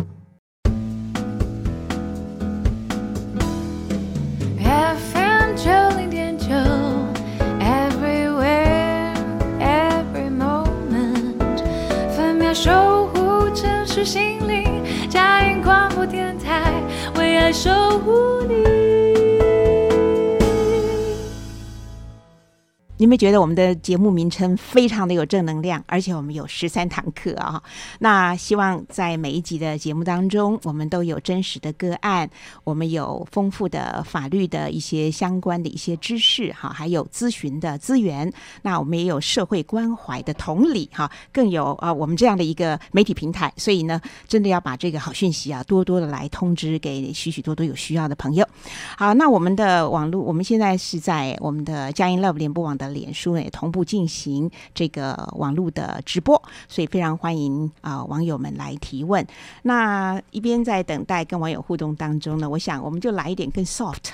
[14.08, 14.64] 心灵，
[15.10, 16.72] 加音广播电台，
[17.18, 18.97] 为爱守护你。
[23.00, 27.62] 你们觉得我们的节目名称非常的有正能量，而且我们有十三堂课啊！
[28.00, 32.28] 那希望在每一集的节目当中，我们都有真实的个案，
[32.64, 38.34] 我们有丰富的法律的一些相关的一些知识哈，还有咨询的资源。
[38.64, 43.54] 那我们也有社会关怀的同理哈，更有啊我们这样的一个媒体平台。
[43.58, 48.48] 所以呢，真的要把这个好讯息啊，多多的来通知给许许多多有需要的朋友。
[48.98, 52.87] 好，那我们的网络，我们现在是在我们的佳音 Love 联播网的。
[52.90, 59.26] 脸书也同步进行这个网络的直播，所以非常欢迎啊网友们来提问。
[59.64, 64.12] 那一边在等待跟网友互动当中呢，我想我们就来一点更 soft、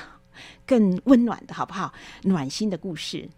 [0.65, 1.93] 更温暖的好不好？
[2.23, 3.29] 暖心的故事，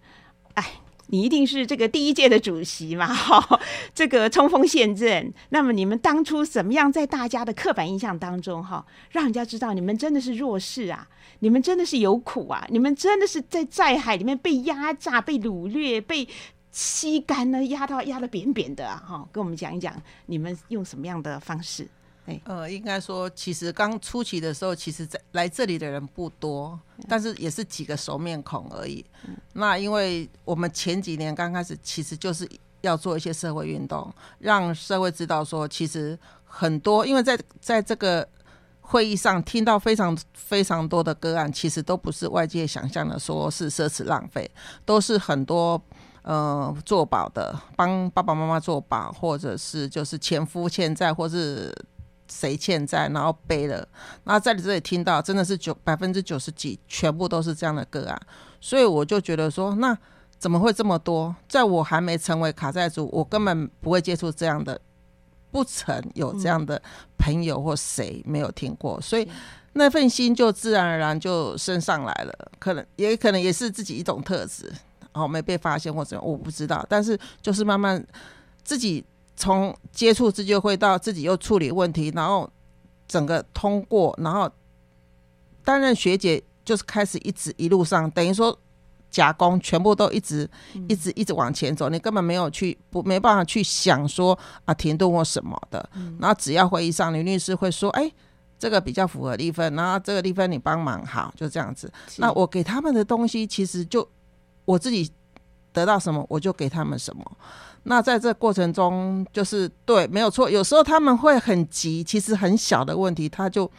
[0.54, 0.64] 哎。
[1.08, 3.06] 你一定是这个第一届的主席嘛？
[3.14, 3.60] 哈，
[3.94, 5.34] 这个冲锋陷阵。
[5.50, 11.08] 那么你们当初怎么样在大家的刻板印象当中，哈，让人家知道你们真的是弱势啊？
[11.40, 12.66] 你们真的是有苦啊？
[12.70, 16.28] 你们真的是在债海里面被压榨、被掳掠、被
[16.72, 19.02] 吸干呢，压到压的扁扁的啊！
[19.08, 19.94] 哈，跟我们讲一讲，
[20.26, 21.88] 你们用什么样的方式？
[22.46, 29.06] 呃，应该说，其实刚初期的时候，其实在来这里的人不多，但是也是几个熟面孔而已。
[29.54, 32.50] 那因为我们前几年刚开始，其实就是
[32.82, 38.28] 要做一些社会运动，让社会知道说，其实很多，因为在在这个
[38.82, 44.50] 会议上听到非常非常多的个案，其实都不是外界想象的，说是奢侈浪费，
[44.84, 45.80] 都是很多
[46.24, 51.72] 呃做保的，帮爸爸妈妈做保，或者是就是前夫欠债，或是。
[52.28, 53.88] 谁欠债，然后背了，
[54.24, 58.20] 然后在你这里听到，真的是九百分之九十几，全部都是这样的个案，
[58.60, 59.98] 所以我就觉得说，那
[60.40, 61.36] 怎么会这么多？
[61.48, 64.80] 在我还没成为卡债主，我根本不会接触这样的，
[65.52, 66.82] 不曾有这样的
[67.18, 69.28] 朋友或谁没有听过，所以
[69.74, 72.52] 那份心就自然而然就升上来了。
[72.60, 74.72] 可能也可能也是自己一种特质，
[75.14, 78.06] 哦，没被发现或者我不知道，但是就是慢慢
[78.64, 79.06] 自己。
[79.36, 82.50] 从接触自救会到自己又处理问题，然后
[83.08, 84.50] 整个通过，然后
[85.64, 88.58] 担任学姐，就是开始一直一路上，等于说
[89.10, 90.50] 假工全部都一直
[90.88, 95.90] 一直一直往前走，你根本没有去不没办法去想说啊停顿或什么的。
[96.20, 98.12] 然后只要会议上林律师会说，哎，
[98.58, 101.92] 这个比较符合立分，然后这个立分你帮忙好，就这样子。
[102.18, 104.08] 那我给他们的东西，其实就
[104.66, 105.12] 我自己
[105.72, 107.38] 得到什么，我就给他们什么。
[107.88, 110.50] 那在这过程中，就是对，没有错。
[110.50, 113.70] 有时候他们会很急，其实很小的问题，他就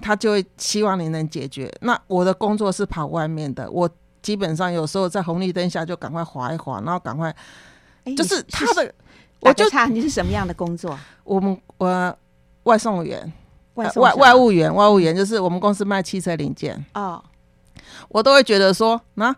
[0.00, 1.70] 他就会希望你能解决。
[1.82, 3.86] 那我的工作是跑外面的，我
[4.22, 7.34] 基本上有时候在红绿灯下就赶快划一划，然后赶快，
[8.16, 8.94] 就是他的，
[9.40, 10.98] 我就差你是什么样的工作？
[11.22, 12.16] 我们我
[12.62, 13.30] 外送员，
[13.74, 17.22] 外外外务员，外务员就是我们公司卖汽车零件哦，
[18.08, 19.36] 我都会觉得说那。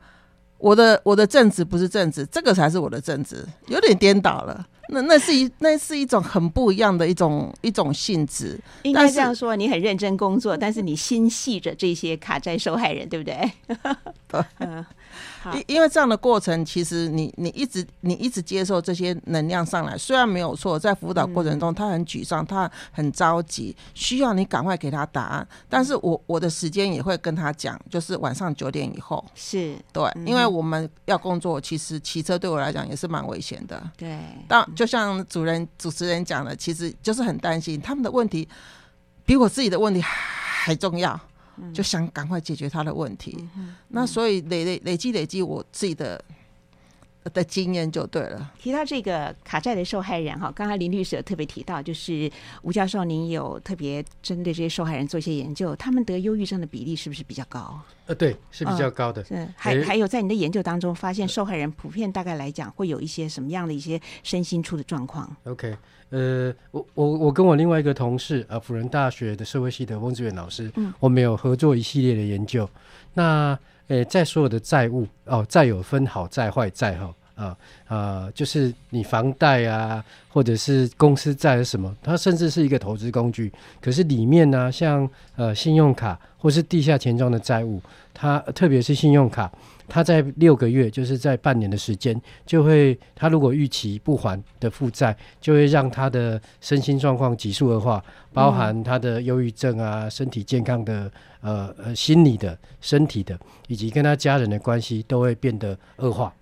[0.65, 4.67] 我的我的正职不是正职，这个才是我的正职，有点颠倒了。
[4.89, 8.59] 那那是一那是一种很不一样的一种一种性质。
[8.83, 13.53] 应该这样说，你很认真工作，但是你心系着这些卡债受害人，对不对？
[14.27, 14.43] 对。
[15.53, 25.47] 因因为这样的过程，其实你你一直你一直接受这些能量上来，虽然没有错，在辅导过程中他很沮丧，他很着急，需要你赶快给他答案。
[25.69, 29.25] 但是我我的时间也会跟他讲，就是晚上九点以后。
[29.35, 29.77] 是。
[29.93, 33.83] 对，因为我们要工作，其实骑车对我来讲也是蛮危险的。
[33.97, 38.49] 对，但就像主人主持人讲的，其实就是很担心他们的问题
[39.25, 41.19] 比我自己的问题还重要。
[41.73, 43.49] 就想赶快解决他的问题。
[43.89, 46.23] 那所以累累累积累积我自己的
[47.33, 48.53] 的经验就对了。
[48.59, 52.31] 提到这个卡债的受害人哈，刚才林律师有特别提到，就是
[52.63, 57.81] 吴教授，您有特别针对这些受害人做一些研究，他们得忧郁症的比例是不是比较高？
[58.07, 59.25] 呃，对，是比较高的。
[59.25, 65.75] 是，还还有在你的研究当中发现，受害人普遍大概来讲会有一些什么样的一些身心出的状况？OK，
[66.11, 72.69] 呃，我我我跟我另外一个同事，呃，辅仁大学的社会系的翁志远老师，嗯，我们有合作一系列的研究。
[73.15, 73.59] 那
[73.89, 77.15] 诶，在所有的债务哦，债有分好债坏债哈。
[77.35, 77.57] 啊
[77.89, 83.53] 啊，就是你房贷啊，或者是公司债什么，它甚至是一个投资工具。
[83.81, 87.83] 可是里面呢，像呃信用卡或是地下钱庄的债务，
[88.13, 89.51] 它特别是信用卡，
[89.89, 101.11] 他在六个月，就是在半年的时间，就会他如果逾期不还的负债，就会让他的身心状况急速恶化，包含他的忧郁症啊，身体健康的
[101.41, 106.33] 呃呃心理的、身体的，以及跟他家人的关系都会变得恶化。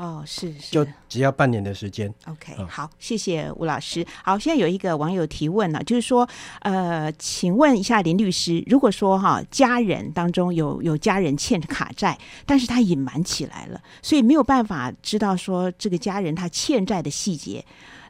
[0.00, 2.10] 哦，是是，就只要半年的时间。
[2.24, 4.02] OK，好，谢谢吴老师。
[4.24, 6.26] 好，现在有一个网友提问了，就是说，
[6.60, 17.62] 呃，请问一下林律师，如果说哈家人当中有有家人欠卡债，但是他隐瞒起来了，所以没有办法知道说这个家人他欠债的细节，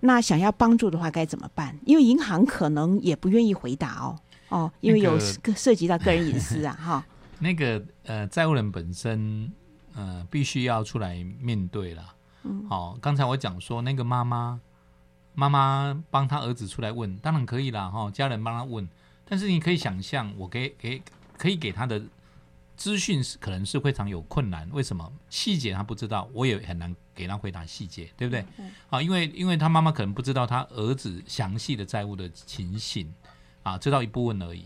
[0.02, 1.76] 那想要帮助的话该怎么办？
[1.84, 4.16] 因为银行可能也不愿意回答哦，
[4.50, 5.18] 哦，因为有
[5.56, 7.04] 涉及到个人隐私啊，哈。
[7.42, 9.50] 那个呃，债务人本身。
[9.94, 12.14] 呃，必须要出来面对了。
[12.42, 14.60] 嗯，好，刚才我讲说那个妈妈，
[15.34, 18.88] 妈妈帮他儿子出来问，当然可以啦，哈，家人帮他问。
[19.24, 21.02] 但是你可以想象，我给给
[21.36, 22.02] 可以给他的
[22.76, 24.68] 资讯是可能是非常有困难。
[24.72, 25.12] 为什么？
[25.28, 28.44] 细节他不知道，我也很难给他回答细节，对不对？
[28.88, 33.12] 啊，因为因为他妈妈可能不知道他儿子详细的债务的情形，
[33.62, 34.64] 啊，知道一部分而已。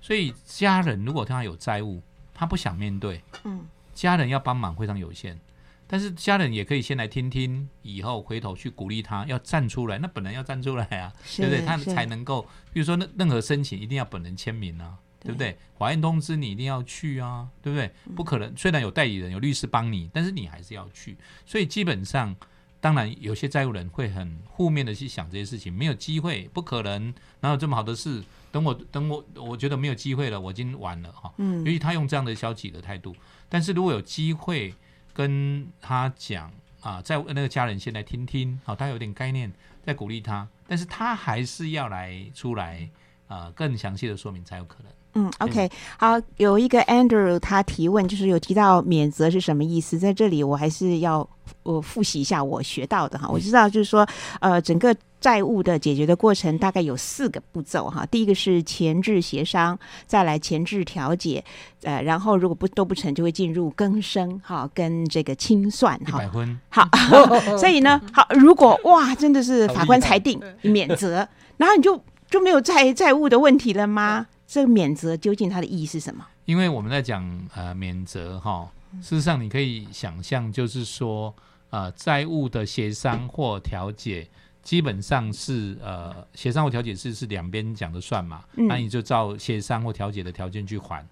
[0.00, 2.00] 所以家人如果他有债务，
[2.32, 3.66] 他不想面对，嗯。
[3.96, 5.40] 家人要帮忙非常有限，
[5.86, 9.98] 但是家人也可以先来听听，以后回头去鼓励他要站出来。
[9.98, 11.64] 那本人要站出来啊， 对不对？
[11.64, 15.56] 他才能够，比如说那任何申请一定要本人签名啊，对不对？
[15.78, 17.90] 法院通知你一定要去啊，对不对？
[18.14, 21.16] 不可能，虽然有代理人、有律师帮你，但是你还是要去。
[21.46, 22.36] 所以基本上，
[22.80, 28.22] 当然有些债务人会很负面的去想这些事情，没有机会，不可能，哪有这么好的事？
[28.52, 31.32] 等我，等我，我觉得没有机会了，我已经完了哈。
[31.38, 33.14] 嗯，尤其他用这样的消极的态度。
[33.48, 34.74] 但是如果有机会
[35.12, 42.88] 跟他讲啊，在那个家人先来听听，好，他有点概念，在鼓励他，但是他还是要来出来
[43.28, 44.92] 啊，更详细的说明才有可能。
[45.16, 49.98] 嗯，OK，好，有一个 Andrew 他提问，就是有提到免责是什么意思？
[49.98, 51.26] 在这里我还是要
[51.62, 53.26] 我复习一下我学到的哈。
[53.28, 54.06] 我知道就是说，
[54.40, 58.04] 呃，整个债务的解决的过程大概有四个步骤哈。
[58.10, 61.42] 第一个是前置协商，再来前置调解，
[61.82, 66.20] 呃，然后如果不都不成就会进入更生哈，跟这个清算哈。
[66.68, 66.86] 好，
[67.56, 71.98] 所以呢，好，如果哇，真的是法官裁定免责，然后你就
[72.28, 74.26] 就没有债债务的问题了吗？
[74.46, 76.24] 这个免责究竟它的意义是什么？
[76.44, 78.70] 因为我们在讲呃免责哈，
[79.02, 81.34] 事实上你可以想象，就是说
[81.70, 84.28] 呃债务的协商或调解，
[84.62, 91.04] 基本上是呃协商或调解是是两边讲的算嘛，那你就照协商或调解的条件去还。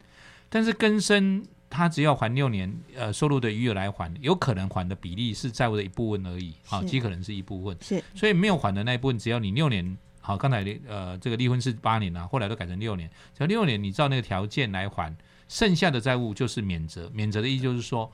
[0.49, 7.76] 但是根生他只要还六年，呃收入的余额来还，有可能还的比例是债务的一部分而已，好，极可能是一部分。
[7.80, 9.99] 是，所以没有还的那一部分，只要你六年。
[10.26, 13.06] 好，刚才呃，这个离婚是八年啊，后来都改成六年。
[13.36, 15.14] 只要六年，你照那个条件来还，
[15.48, 17.10] 剩下的债务就是免责。
[17.12, 18.10] 免责的意思就是说，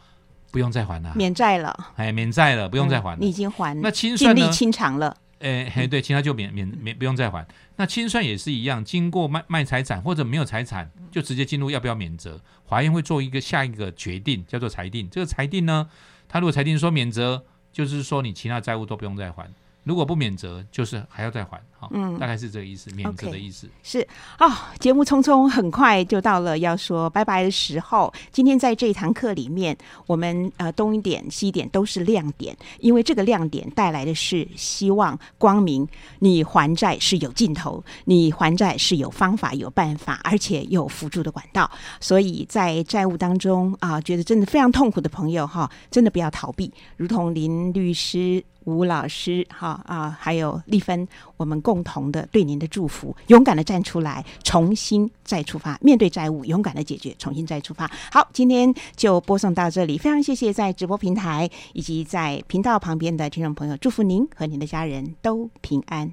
[0.50, 1.92] 不用再还了，免债了。
[1.94, 3.16] 哎，免债了，不用再还。
[3.20, 4.50] 你已经还，那清算呢？
[4.50, 5.16] 清偿了。
[5.38, 7.46] 哎，嘿，对，其他就免免免不用再还。
[7.76, 12.40] 那清算也是一样，经过卖卖财产或者没有财产，就直接进入要不要免责。
[12.66, 15.08] 法院会做一个下一个决定，叫做裁定。
[15.08, 15.88] 这个裁定呢，
[16.28, 19.48] 他如果裁定说免责，就是说你其他债务都不用再还。
[19.84, 24.06] 如果不免责，就是还要再还，好，嗯，大概是这个意思，免责的意思是
[24.38, 24.52] 哦。
[24.78, 28.12] 节目匆匆，很快就到了要说拜拜的时候。
[28.30, 29.74] 今天在这一堂课里面，
[30.06, 35.88] 我们呃东一点西一点都是亮点，因为这个亮点带来的是希望、光明。
[36.18, 41.70] 你还债是有尽头，你还债是有方法、有办法，而且有辅助的管道。
[41.98, 48.44] 所以在债务当中啊，觉得真的非常痛苦的朋友哈，真的不要逃避，如同林律师。
[48.64, 51.08] 吴老师，哈啊，还有丽芬，
[51.38, 57.88] 我们共共同的对您的祝福，勇敢的站出来，重新再出发，面对债务，勇敢的解决，重新再出发。
[58.10, 66.12] 好，今天就播送到这里，非常谢谢在直播平台以及在频道旁边的听众朋友，祝福您和您的家人都平安。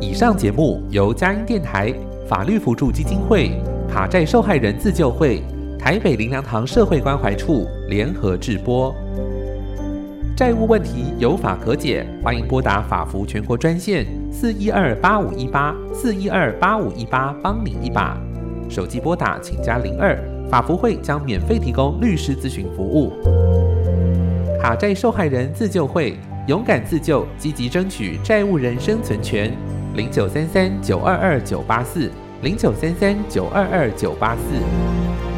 [0.00, 1.94] 以上节目由佳音电台
[2.28, 3.52] 法律辅助基金会。
[3.88, 5.40] 卡债受害人自救会、
[5.78, 8.92] 台北林良堂社会关怀处联合制播。
[10.36, 18.18] 债务问题有法可解，欢迎拨打法服全国专线四一二八五一八四一二八五一八，帮你一把。
[18.68, 20.18] 手机拨打请加零二，
[20.50, 23.12] 法服会将免费提供律师咨询服务。
[24.60, 26.16] 卡债受害人自救会，
[26.48, 29.52] 勇敢自救，积极争取债务人生存权。
[29.94, 32.10] 零九三三九二二九八四
[32.42, 35.33] 零九三三九二二九八四。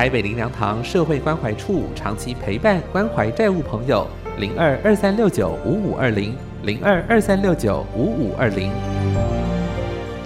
[0.00, 4.06] 台北林良堂社会关怀处长期陪伴关怀债务朋友，
[4.38, 8.72] 零二二三六九五五二零零二二三六九五五二零。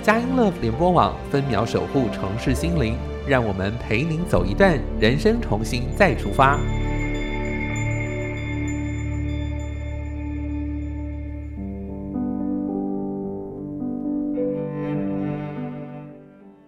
[0.01, 2.95] 佳音乐联播网分秒守护城市心灵，
[3.27, 6.57] 让我们陪您走一段人生，重新再出发。